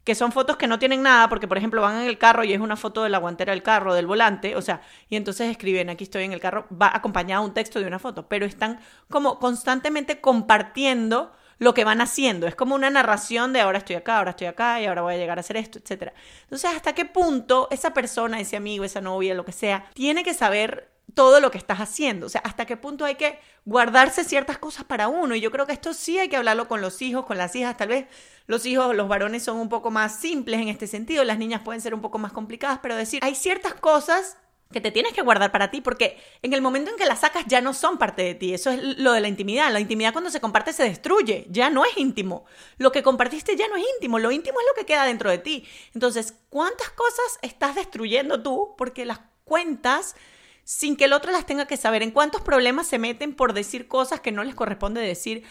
que 0.04 0.14
son 0.14 0.32
fotos 0.32 0.58
que 0.58 0.66
no 0.66 0.78
tienen 0.78 1.00
nada, 1.00 1.30
porque 1.30 1.48
por 1.48 1.56
ejemplo 1.56 1.80
van 1.80 2.02
en 2.02 2.08
el 2.08 2.18
carro 2.18 2.44
y 2.44 2.52
es 2.52 2.60
una 2.60 2.76
foto 2.76 3.04
de 3.04 3.08
la 3.08 3.16
guantera 3.16 3.52
del 3.52 3.62
carro, 3.62 3.94
del 3.94 4.06
volante, 4.06 4.54
o 4.54 4.60
sea, 4.60 4.82
y 5.08 5.16
entonces 5.16 5.50
escriben, 5.50 5.88
aquí 5.88 6.04
estoy 6.04 6.24
en 6.24 6.34
el 6.34 6.40
carro, 6.40 6.66
va 6.70 6.94
acompañado 6.94 7.42
un 7.42 7.54
texto 7.54 7.80
de 7.80 7.86
una 7.86 7.98
foto, 7.98 8.28
pero 8.28 8.44
están 8.44 8.80
como 9.08 9.38
constantemente 9.38 10.20
compartiendo 10.20 11.32
lo 11.64 11.74
que 11.74 11.84
van 11.84 12.00
haciendo. 12.00 12.46
Es 12.46 12.54
como 12.54 12.74
una 12.74 12.90
narración 12.90 13.52
de 13.52 13.60
ahora 13.60 13.78
estoy 13.78 13.96
acá, 13.96 14.18
ahora 14.18 14.30
estoy 14.30 14.46
acá 14.46 14.80
y 14.80 14.86
ahora 14.86 15.02
voy 15.02 15.14
a 15.14 15.16
llegar 15.16 15.38
a 15.38 15.40
hacer 15.40 15.56
esto, 15.56 15.78
etc. 15.78 16.12
Entonces, 16.42 16.70
¿hasta 16.76 16.94
qué 16.94 17.06
punto 17.06 17.68
esa 17.70 17.94
persona, 17.94 18.38
ese 18.38 18.56
amigo, 18.56 18.84
esa 18.84 19.00
novia, 19.00 19.34
lo 19.34 19.44
que 19.44 19.52
sea, 19.52 19.88
tiene 19.94 20.22
que 20.22 20.34
saber 20.34 20.90
todo 21.14 21.40
lo 21.40 21.50
que 21.50 21.58
estás 21.58 21.78
haciendo? 21.78 22.26
O 22.26 22.28
sea, 22.28 22.42
¿hasta 22.44 22.66
qué 22.66 22.76
punto 22.76 23.06
hay 23.06 23.14
que 23.14 23.38
guardarse 23.64 24.24
ciertas 24.24 24.58
cosas 24.58 24.84
para 24.84 25.08
uno? 25.08 25.34
Y 25.34 25.40
yo 25.40 25.50
creo 25.50 25.66
que 25.66 25.72
esto 25.72 25.94
sí 25.94 26.18
hay 26.18 26.28
que 26.28 26.36
hablarlo 26.36 26.68
con 26.68 26.82
los 26.82 27.00
hijos, 27.00 27.24
con 27.24 27.38
las 27.38 27.56
hijas. 27.56 27.76
Tal 27.78 27.88
vez 27.88 28.06
los 28.46 28.66
hijos, 28.66 28.94
los 28.94 29.08
varones 29.08 29.42
son 29.42 29.56
un 29.56 29.70
poco 29.70 29.90
más 29.90 30.14
simples 30.20 30.60
en 30.60 30.68
este 30.68 30.86
sentido, 30.86 31.24
las 31.24 31.38
niñas 31.38 31.62
pueden 31.62 31.80
ser 31.80 31.94
un 31.94 32.02
poco 32.02 32.18
más 32.18 32.32
complicadas, 32.32 32.80
pero 32.82 32.94
decir, 32.94 33.20
hay 33.24 33.34
ciertas 33.34 33.72
cosas 33.72 34.36
que 34.74 34.82
te 34.82 34.90
tienes 34.90 35.14
que 35.14 35.22
guardar 35.22 35.50
para 35.52 35.70
ti, 35.70 35.80
porque 35.80 36.18
en 36.42 36.52
el 36.52 36.60
momento 36.60 36.90
en 36.90 36.98
que 36.98 37.06
las 37.06 37.20
sacas 37.20 37.44
ya 37.46 37.62
no 37.62 37.72
son 37.72 37.96
parte 37.96 38.22
de 38.22 38.34
ti. 38.34 38.52
Eso 38.52 38.70
es 38.70 38.98
lo 38.98 39.12
de 39.12 39.22
la 39.22 39.28
intimidad. 39.28 39.72
La 39.72 39.80
intimidad 39.80 40.12
cuando 40.12 40.30
se 40.30 40.40
comparte 40.40 40.74
se 40.74 40.82
destruye, 40.82 41.46
ya 41.48 41.70
no 41.70 41.84
es 41.84 41.96
íntimo. 41.96 42.44
Lo 42.76 42.92
que 42.92 43.02
compartiste 43.02 43.56
ya 43.56 43.68
no 43.68 43.76
es 43.76 43.84
íntimo, 43.94 44.18
lo 44.18 44.30
íntimo 44.30 44.60
es 44.60 44.66
lo 44.66 44.74
que 44.74 44.84
queda 44.84 45.06
dentro 45.06 45.30
de 45.30 45.38
ti. 45.38 45.66
Entonces, 45.94 46.34
¿cuántas 46.50 46.90
cosas 46.90 47.38
estás 47.40 47.76
destruyendo 47.76 48.42
tú 48.42 48.74
porque 48.76 49.06
las 49.06 49.20
cuentas 49.44 50.16
sin 50.64 50.96
que 50.96 51.04
el 51.04 51.12
otro 51.12 51.32
las 51.32 51.46
tenga 51.46 51.66
que 51.66 51.76
saber? 51.76 52.02
¿En 52.02 52.10
cuántos 52.10 52.42
problemas 52.42 52.86
se 52.86 52.98
meten 52.98 53.34
por 53.34 53.54
decir 53.54 53.88
cosas 53.88 54.20
que 54.20 54.32
no 54.32 54.44
les 54.44 54.54
corresponde 54.54 55.00
decir? 55.00 55.44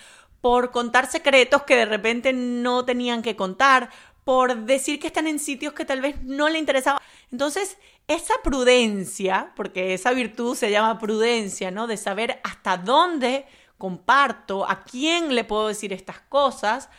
por 0.44 0.72
contar 0.72 1.10
secretos 1.10 1.64
que 1.64 1.78
de 1.78 1.86
repente 1.86 2.34
no 2.34 2.84
tenían 2.84 3.22
que 3.22 3.38
contar, 3.38 3.90
por 4.24 4.66
decir 4.66 5.00
que 5.00 5.08
están 5.08 5.28
en 5.28 5.40
sitios 5.40 5.74
que 5.74 5.86
tal 5.86 6.02
vez 6.02 6.22
no 6.24 6.50
le 6.50 6.60
interesaba. 6.60 7.02
Entonces, 7.32 7.78
esa 8.08 8.34
prudencia, 8.44 9.54
porque 9.56 9.94
esa 9.94 10.12
virtud 10.12 10.56
se 10.56 10.72
llama 10.72 11.00
prudencia, 11.00 11.72
¿no? 11.72 11.88
De 11.88 11.98
saber 11.98 12.40
hasta 12.44 12.78
dónde 12.78 13.46
comparto, 13.78 14.70
a 14.70 14.84
quién 14.84 15.36
le 15.36 15.44
puedo 15.44 15.68
decir 15.68 15.92
estas 15.94 16.20
cosas, 16.22 16.90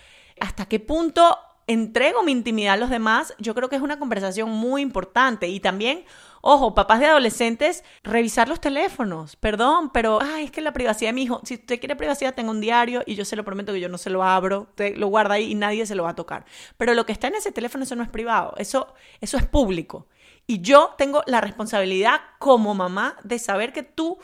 hasta 0.40 0.66
qué 0.66 0.80
punto 0.80 1.38
entrego 1.66 2.22
mi 2.22 2.32
intimidad 2.32 2.74
a 2.74 2.76
los 2.76 2.90
demás, 2.90 3.34
yo 3.38 3.54
creo 3.54 3.68
que 3.68 3.76
es 3.76 3.82
una 3.82 3.98
conversación 3.98 4.50
muy 4.50 4.82
importante 4.82 5.48
y 5.48 5.60
también 5.60 6.04
Ojo, 6.46 6.74
papás 6.74 7.00
de 7.00 7.06
adolescentes, 7.06 7.84
revisar 8.02 8.50
los 8.50 8.60
teléfonos. 8.60 9.34
Perdón, 9.34 9.88
pero 9.88 10.18
ay, 10.20 10.44
es 10.44 10.50
que 10.50 10.60
la 10.60 10.74
privacidad 10.74 11.08
de 11.08 11.14
mi 11.14 11.22
hijo, 11.22 11.40
si 11.42 11.54
usted 11.54 11.80
quiere 11.80 11.96
privacidad, 11.96 12.34
tengo 12.34 12.50
un 12.50 12.60
diario 12.60 13.02
y 13.06 13.14
yo 13.14 13.24
se 13.24 13.34
lo 13.34 13.46
prometo 13.46 13.72
que 13.72 13.80
yo 13.80 13.88
no 13.88 13.96
se 13.96 14.10
lo 14.10 14.22
abro, 14.22 14.66
usted 14.68 14.94
lo 14.98 15.06
guarda 15.06 15.36
ahí 15.36 15.52
y 15.52 15.54
nadie 15.54 15.86
se 15.86 15.94
lo 15.94 16.02
va 16.02 16.10
a 16.10 16.14
tocar. 16.14 16.44
Pero 16.76 16.92
lo 16.92 17.06
que 17.06 17.12
está 17.12 17.28
en 17.28 17.36
ese 17.36 17.50
teléfono, 17.50 17.84
eso 17.84 17.96
no 17.96 18.02
es 18.02 18.10
privado, 18.10 18.52
eso, 18.58 18.92
eso 19.22 19.38
es 19.38 19.46
público. 19.46 20.06
Y 20.46 20.60
yo 20.60 20.94
tengo 20.98 21.22
la 21.24 21.40
responsabilidad 21.40 22.20
como 22.38 22.74
mamá 22.74 23.16
de 23.24 23.38
saber 23.38 23.72
que 23.72 23.82
tú 23.82 24.18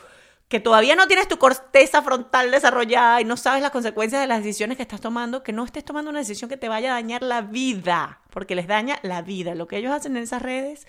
que 0.47 0.59
todavía 0.59 0.95
no 0.95 1.07
tienes 1.07 1.27
tu 1.27 1.39
corteza 1.39 2.03
frontal 2.03 2.51
desarrollada 2.51 3.19
y 3.19 3.25
no 3.25 3.35
sabes 3.35 3.63
las 3.63 3.71
consecuencias 3.71 4.21
de 4.21 4.27
las 4.27 4.43
decisiones 4.43 4.77
que 4.77 4.83
estás 4.83 5.01
tomando, 5.01 5.41
que 5.41 5.53
no 5.53 5.65
estés 5.65 5.83
tomando 5.83 6.11
una 6.11 6.19
decisión 6.19 6.51
que 6.51 6.57
te 6.57 6.69
vaya 6.69 6.91
a 6.91 6.93
dañar 6.93 7.23
la 7.23 7.41
vida, 7.41 8.19
porque 8.29 8.53
les 8.53 8.67
daña 8.67 8.99
la 9.01 9.23
vida. 9.23 9.55
Lo 9.55 9.65
que 9.67 9.77
ellos 9.77 9.91
hacen 9.91 10.17
en 10.17 10.23
esas 10.23 10.43
redes 10.43 10.85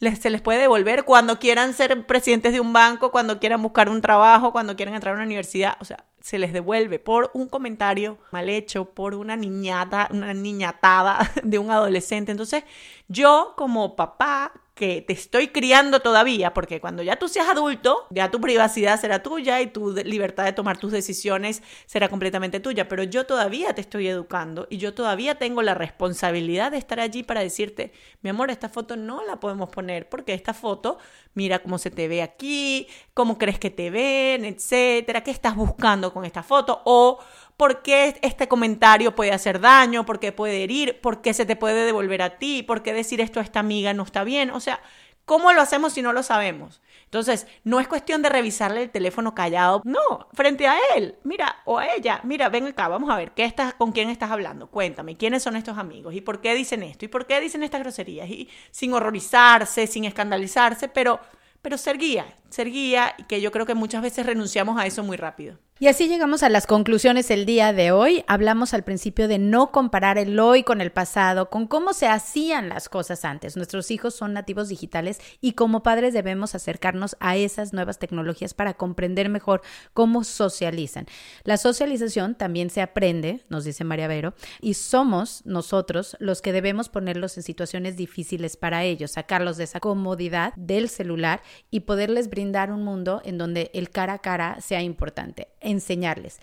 se 0.00 0.30
les 0.30 0.40
puede 0.40 0.60
devolver 0.60 1.04
cuando 1.04 1.38
quieran 1.38 1.74
ser 1.74 2.06
presidentes 2.06 2.52
de 2.52 2.60
un 2.60 2.72
banco, 2.72 3.10
cuando 3.10 3.40
quieran 3.40 3.62
buscar 3.62 3.88
un 3.88 4.00
trabajo, 4.00 4.52
cuando 4.52 4.76
quieran 4.76 4.94
entrar 4.94 5.14
a 5.14 5.16
una 5.16 5.26
universidad. 5.26 5.76
O 5.80 5.84
sea, 5.84 6.04
se 6.20 6.38
les 6.38 6.52
devuelve 6.52 6.98
por 6.98 7.30
un 7.34 7.48
comentario 7.48 8.18
mal 8.30 8.48
hecho, 8.48 8.86
por 8.86 9.14
una 9.14 9.36
niñata, 9.36 10.08
una 10.10 10.34
niñatada 10.34 11.30
de 11.42 11.58
un 11.58 11.70
adolescente. 11.70 12.32
Entonces, 12.32 12.64
yo 13.08 13.54
como 13.56 13.96
papá 13.96 14.52
que 14.78 15.02
te 15.02 15.12
estoy 15.12 15.48
criando 15.48 15.98
todavía, 16.00 16.54
porque 16.54 16.80
cuando 16.80 17.02
ya 17.02 17.16
tú 17.16 17.28
seas 17.28 17.48
adulto, 17.48 18.06
ya 18.10 18.30
tu 18.30 18.40
privacidad 18.40 18.98
será 19.00 19.24
tuya 19.24 19.60
y 19.60 19.66
tu 19.66 19.90
libertad 19.90 20.44
de 20.44 20.52
tomar 20.52 20.78
tus 20.78 20.92
decisiones 20.92 21.62
será 21.84 22.08
completamente 22.08 22.60
tuya, 22.60 22.88
pero 22.88 23.02
yo 23.02 23.26
todavía 23.26 23.74
te 23.74 23.80
estoy 23.80 24.06
educando 24.06 24.68
y 24.70 24.78
yo 24.78 24.94
todavía 24.94 25.34
tengo 25.34 25.62
la 25.62 25.74
responsabilidad 25.74 26.70
de 26.70 26.78
estar 26.78 27.00
allí 27.00 27.24
para 27.24 27.40
decirte, 27.40 27.92
mi 28.22 28.30
amor, 28.30 28.50
esta 28.50 28.68
foto 28.68 28.94
no 28.94 29.24
la 29.24 29.40
podemos 29.40 29.68
poner 29.68 30.08
porque 30.08 30.32
esta 30.32 30.54
foto, 30.54 30.98
mira 31.34 31.58
cómo 31.58 31.78
se 31.78 31.90
te 31.90 32.06
ve 32.06 32.22
aquí, 32.22 32.86
cómo 33.14 33.36
crees 33.36 33.58
que 33.58 33.70
te 33.70 33.90
ven, 33.90 34.44
etcétera, 34.44 35.24
qué 35.24 35.32
estás 35.32 35.56
buscando 35.56 36.12
con 36.12 36.24
esta 36.24 36.44
foto 36.44 36.82
o 36.84 37.18
por 37.58 37.82
qué 37.82 38.16
este 38.22 38.46
comentario 38.46 39.16
puede 39.16 39.32
hacer 39.32 39.58
daño, 39.60 40.06
por 40.06 40.20
qué 40.20 40.30
puede 40.30 40.62
herir, 40.62 41.00
por 41.00 41.20
qué 41.20 41.34
se 41.34 41.44
te 41.44 41.56
puede 41.56 41.84
devolver 41.84 42.22
a 42.22 42.38
ti, 42.38 42.62
por 42.62 42.84
qué 42.84 42.94
decir 42.94 43.20
esto 43.20 43.40
a 43.40 43.42
esta 43.42 43.58
amiga 43.58 43.92
no 43.92 44.04
está 44.04 44.22
bien. 44.22 44.50
O 44.50 44.60
sea, 44.60 44.80
¿cómo 45.24 45.52
lo 45.52 45.60
hacemos 45.60 45.92
si 45.92 46.00
no 46.00 46.12
lo 46.12 46.22
sabemos? 46.22 46.80
Entonces, 47.06 47.48
no 47.64 47.80
es 47.80 47.88
cuestión 47.88 48.22
de 48.22 48.28
revisarle 48.28 48.82
el 48.82 48.90
teléfono 48.90 49.34
callado, 49.34 49.82
no, 49.84 50.28
frente 50.34 50.68
a 50.68 50.76
él, 50.94 51.16
mira, 51.24 51.56
o 51.64 51.78
a 51.78 51.92
ella, 51.94 52.20
mira, 52.22 52.48
ven 52.48 52.68
acá, 52.68 52.86
vamos 52.86 53.10
a 53.10 53.16
ver, 53.16 53.32
¿qué 53.32 53.44
estás, 53.44 53.74
¿con 53.74 53.90
quién 53.90 54.08
estás 54.08 54.30
hablando? 54.30 54.68
Cuéntame, 54.68 55.16
¿quiénes 55.16 55.42
son 55.42 55.56
estos 55.56 55.78
amigos? 55.78 56.14
¿Y 56.14 56.20
por 56.20 56.40
qué 56.40 56.54
dicen 56.54 56.84
esto? 56.84 57.06
¿Y 57.06 57.08
por 57.08 57.26
qué 57.26 57.40
dicen 57.40 57.64
estas 57.64 57.80
groserías? 57.80 58.30
Y 58.30 58.48
sin 58.70 58.92
horrorizarse, 58.92 59.88
sin 59.88 60.04
escandalizarse, 60.04 60.86
pero, 60.86 61.18
pero 61.60 61.76
ser 61.76 61.98
guía, 61.98 62.38
ser 62.50 62.70
guía, 62.70 63.16
que 63.28 63.40
yo 63.40 63.50
creo 63.50 63.66
que 63.66 63.74
muchas 63.74 64.00
veces 64.00 64.26
renunciamos 64.26 64.78
a 64.78 64.86
eso 64.86 65.02
muy 65.02 65.16
rápido. 65.16 65.58
Y 65.80 65.86
así 65.86 66.08
llegamos 66.08 66.42
a 66.42 66.48
las 66.48 66.66
conclusiones 66.66 67.30
el 67.30 67.46
día 67.46 67.72
de 67.72 67.92
hoy. 67.92 68.24
Hablamos 68.26 68.74
al 68.74 68.82
principio 68.82 69.28
de 69.28 69.38
no 69.38 69.70
comparar 69.70 70.18
el 70.18 70.40
hoy 70.40 70.64
con 70.64 70.80
el 70.80 70.90
pasado, 70.90 71.50
con 71.50 71.68
cómo 71.68 71.92
se 71.92 72.08
hacían 72.08 72.68
las 72.68 72.88
cosas 72.88 73.24
antes. 73.24 73.54
Nuestros 73.56 73.92
hijos 73.92 74.12
son 74.12 74.32
nativos 74.32 74.68
digitales 74.68 75.20
y 75.40 75.52
como 75.52 75.84
padres 75.84 76.14
debemos 76.14 76.56
acercarnos 76.56 77.16
a 77.20 77.36
esas 77.36 77.72
nuevas 77.72 78.00
tecnologías 78.00 78.54
para 78.54 78.74
comprender 78.74 79.28
mejor 79.28 79.62
cómo 79.94 80.24
socializan. 80.24 81.06
La 81.44 81.56
socialización 81.56 82.34
también 82.34 82.70
se 82.70 82.82
aprende, 82.82 83.44
nos 83.48 83.62
dice 83.62 83.84
María 83.84 84.08
Vero, 84.08 84.34
y 84.60 84.74
somos 84.74 85.46
nosotros 85.46 86.16
los 86.18 86.42
que 86.42 86.50
debemos 86.50 86.88
ponerlos 86.88 87.36
en 87.36 87.44
situaciones 87.44 87.96
difíciles 87.96 88.56
para 88.56 88.82
ellos, 88.82 89.12
sacarlos 89.12 89.56
de 89.56 89.62
esa 89.62 89.78
comodidad 89.78 90.54
del 90.56 90.88
celular 90.88 91.40
y 91.70 91.80
poderles 91.80 92.30
brindar 92.30 92.72
un 92.72 92.82
mundo 92.82 93.22
en 93.24 93.38
donde 93.38 93.70
el 93.74 93.90
cara 93.90 94.14
a 94.14 94.18
cara 94.18 94.60
sea 94.60 94.82
importante 94.82 95.46
enseñarles. 95.70 96.40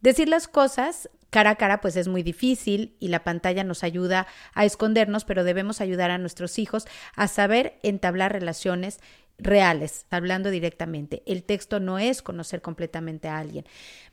Decir 0.00 0.28
las 0.28 0.48
cosas 0.48 1.08
cara 1.30 1.50
a 1.50 1.56
cara 1.56 1.80
pues 1.80 1.96
es 1.96 2.06
muy 2.06 2.22
difícil 2.22 2.94
y 3.00 3.08
la 3.08 3.24
pantalla 3.24 3.64
nos 3.64 3.82
ayuda 3.82 4.28
a 4.54 4.64
escondernos, 4.64 5.24
pero 5.24 5.42
debemos 5.42 5.80
ayudar 5.80 6.12
a 6.12 6.18
nuestros 6.18 6.60
hijos 6.60 6.86
a 7.16 7.26
saber 7.26 7.80
entablar 7.82 8.32
relaciones 8.32 9.00
reales, 9.38 10.06
hablando 10.10 10.50
directamente. 10.50 11.22
El 11.26 11.42
texto 11.42 11.80
no 11.80 11.98
es 11.98 12.22
conocer 12.22 12.62
completamente 12.62 13.28
a 13.28 13.38
alguien. 13.38 13.66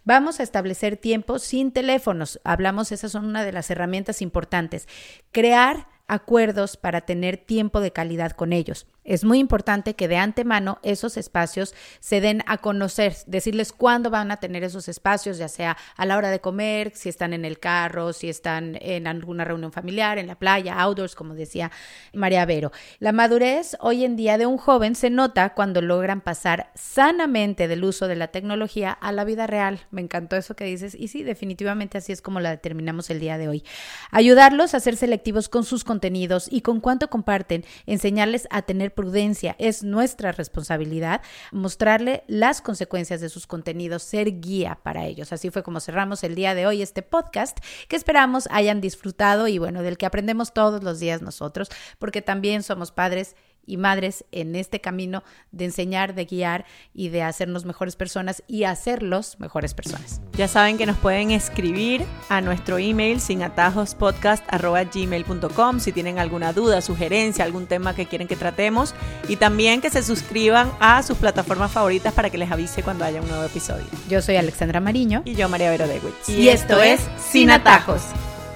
Vamos 0.04 0.40
a 0.40 0.44
establecer 0.44 0.98
tiempo 0.98 1.38
sin 1.38 1.72
teléfonos. 1.72 2.40
Hablamos, 2.44 2.92
esas 2.92 3.12
son 3.12 3.26
una 3.26 3.46
de 3.46 3.52
las 3.52 3.70
herramientas 3.70 4.24
importantes. 4.24 4.88
Crear 5.32 5.88
acuerdos 6.08 6.76
para 6.76 7.02
tener 7.02 7.38
tiempo 7.38 7.82
de 7.82 7.92
calidad 7.92 8.32
con 8.32 8.52
ellos. 8.52 8.88
Es 9.12 9.26
muy 9.26 9.40
importante 9.40 9.94
que 9.94 10.08
de 10.08 10.16
antemano 10.16 10.80
esos 10.84 11.18
espacios 11.18 11.76
se 12.00 12.22
den 12.22 12.44
a 12.46 12.60
conocer, 12.60 13.14
decirles 13.28 13.74
cuándo 13.74 14.10
van 14.10 14.32
a 14.32 14.38
tener 14.38 14.64
esos 14.64 14.88
espacios, 14.88 15.38
ya 15.38 15.50
sea 15.50 15.76
a 15.98 16.06
la 16.06 16.16
hora 16.16 16.30
de 16.30 16.40
comer, 16.40 16.94
si 16.96 17.10
están 17.10 17.34
en 17.34 17.44
el 17.44 17.60
carro, 17.60 18.14
si 18.14 18.30
están 18.30 18.78
en 18.80 19.08
alguna 19.08 19.44
reunión 19.44 19.74
familiar, 19.74 20.18
en 20.18 20.28
la 20.28 20.36
playa, 20.36 20.80
outdoors, 20.80 21.14
como 21.16 21.34
decía 21.36 21.74
María 22.14 22.46
Vero. 22.46 22.72
La 23.00 23.12
madurez 23.12 23.76
hoy 23.82 24.06
en 24.06 24.16
día 24.16 24.38
de 24.38 24.46
un 24.46 24.58
joven 24.58 24.96
se 24.96 25.10
nota 25.10 25.56
cuando 25.56 25.82
logran 25.82 26.22
pasar 26.22 26.72
sanamente 26.76 27.68
del 27.68 27.84
uso 27.84 28.08
de 28.08 28.16
la 28.16 28.30
tecnología 28.30 28.94
a 28.94 29.12
la 29.12 29.26
vida 29.26 29.46
real. 29.46 29.82
Me 29.92 30.00
encantó 30.00 30.38
eso 30.38 30.56
que 30.56 30.64
dices 30.64 30.96
y 30.96 31.10
sí, 31.10 31.24
definitivamente 31.24 31.98
así 31.98 32.14
es 32.14 32.22
como 32.22 32.40
la 32.40 32.52
determinamos 32.52 33.10
el 33.10 33.20
día 33.20 33.38
de 33.38 33.50
hoy. 33.50 33.66
Ayudarlos 34.10 34.74
a 34.74 34.80
ser 34.80 34.96
selectivos 34.96 35.50
con 35.50 35.66
sus 35.66 35.84
contenidos 35.84 36.48
y 36.50 36.62
con 36.62 36.80
cuánto 36.80 37.10
comparten, 37.10 37.66
enseñarles 37.86 38.48
a 38.52 38.62
tener 38.62 38.94
prudencia. 39.02 39.56
Es 39.58 39.82
nuestra 39.82 40.32
responsabilidad 40.32 41.22
mostrarle 41.52 42.24
las 42.28 42.62
consecuencias 42.62 43.20
de 43.20 43.30
sus 43.30 43.48
contenidos, 43.48 44.04
ser 44.04 44.40
guía 44.40 44.78
para 44.84 45.08
ellos. 45.08 45.34
Así 45.34 45.50
fue 45.50 45.64
como 45.64 45.80
cerramos 45.80 46.24
el 46.24 46.36
día 46.36 46.54
de 46.54 46.68
hoy 46.68 46.84
este 46.84 47.02
podcast 47.02 47.58
que 47.88 47.96
esperamos 47.96 48.48
hayan 48.52 48.80
disfrutado 48.80 49.48
y 49.48 49.58
bueno, 49.58 49.82
del 49.82 49.98
que 49.98 50.06
aprendemos 50.06 50.54
todos 50.54 50.84
los 50.84 51.00
días 51.00 51.24
nosotros, 51.24 51.70
porque 51.98 52.22
también 52.22 52.62
somos 52.62 52.92
padres 52.92 53.36
y 53.66 53.78
madres 53.78 54.26
en 54.32 54.56
este 54.56 54.82
camino 54.82 55.24
de 55.52 55.66
enseñar, 55.66 56.14
de 56.16 56.26
guiar 56.26 56.66
y 56.94 57.10
de 57.10 57.24
hacernos 57.24 57.66
mejores 57.66 57.96
personas 57.96 58.44
y 58.48 58.64
hacerlos 58.64 59.40
mejores 59.40 59.74
personas. 59.74 60.22
Ya 60.34 60.48
saben 60.48 60.78
que 60.78 60.86
nos 60.86 60.98
pueden 60.98 61.32
escribir 61.32 62.06
a 62.30 62.42
nuestro 62.42 62.78
email 62.78 63.20
sin 63.20 63.44
atajos 63.44 63.96
gmail.com 64.00 65.80
si 65.80 65.92
tienen 65.92 66.20
alguna 66.20 66.54
duda, 66.54 66.82
sugerencia, 66.82 67.46
algún 67.46 67.68
tema 67.68 67.96
que 67.96 68.06
quieren 68.06 68.28
que 68.28 68.36
tratemos 68.36 68.94
y 69.28 69.36
también 69.36 69.82
que 69.82 69.90
se 69.90 70.04
suscriban 70.04 70.72
a 70.80 71.04
sus 71.04 71.18
plataformas 71.18 71.72
favoritas 71.72 72.14
para 72.14 72.30
que 72.30 72.38
les 72.38 72.52
avise 72.52 72.84
cuando 72.84 73.06
haya 73.06 73.22
un 73.22 73.28
nuevo 73.28 73.44
episodio. 73.44 73.86
Yo 74.10 74.22
soy 74.22 74.36
Alexandra 74.36 74.80
Mariño 74.80 75.22
y 75.26 75.36
yo 75.36 75.50
María 75.50 75.70
Vero 75.70 75.88
Dewitz. 75.88 76.30
Y, 76.30 76.50
esto 76.50 76.82
es 76.82 77.02
Sin 77.18 77.52
Atajos. 77.52 78.02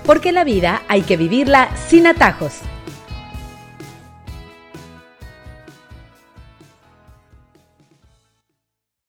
Porque 0.06 0.32
la 0.32 0.44
vida 0.44 0.84
hay 0.88 1.02
que 1.02 1.18
vivirla 1.18 1.70
sin 1.88 2.06
atajos. 2.06 2.62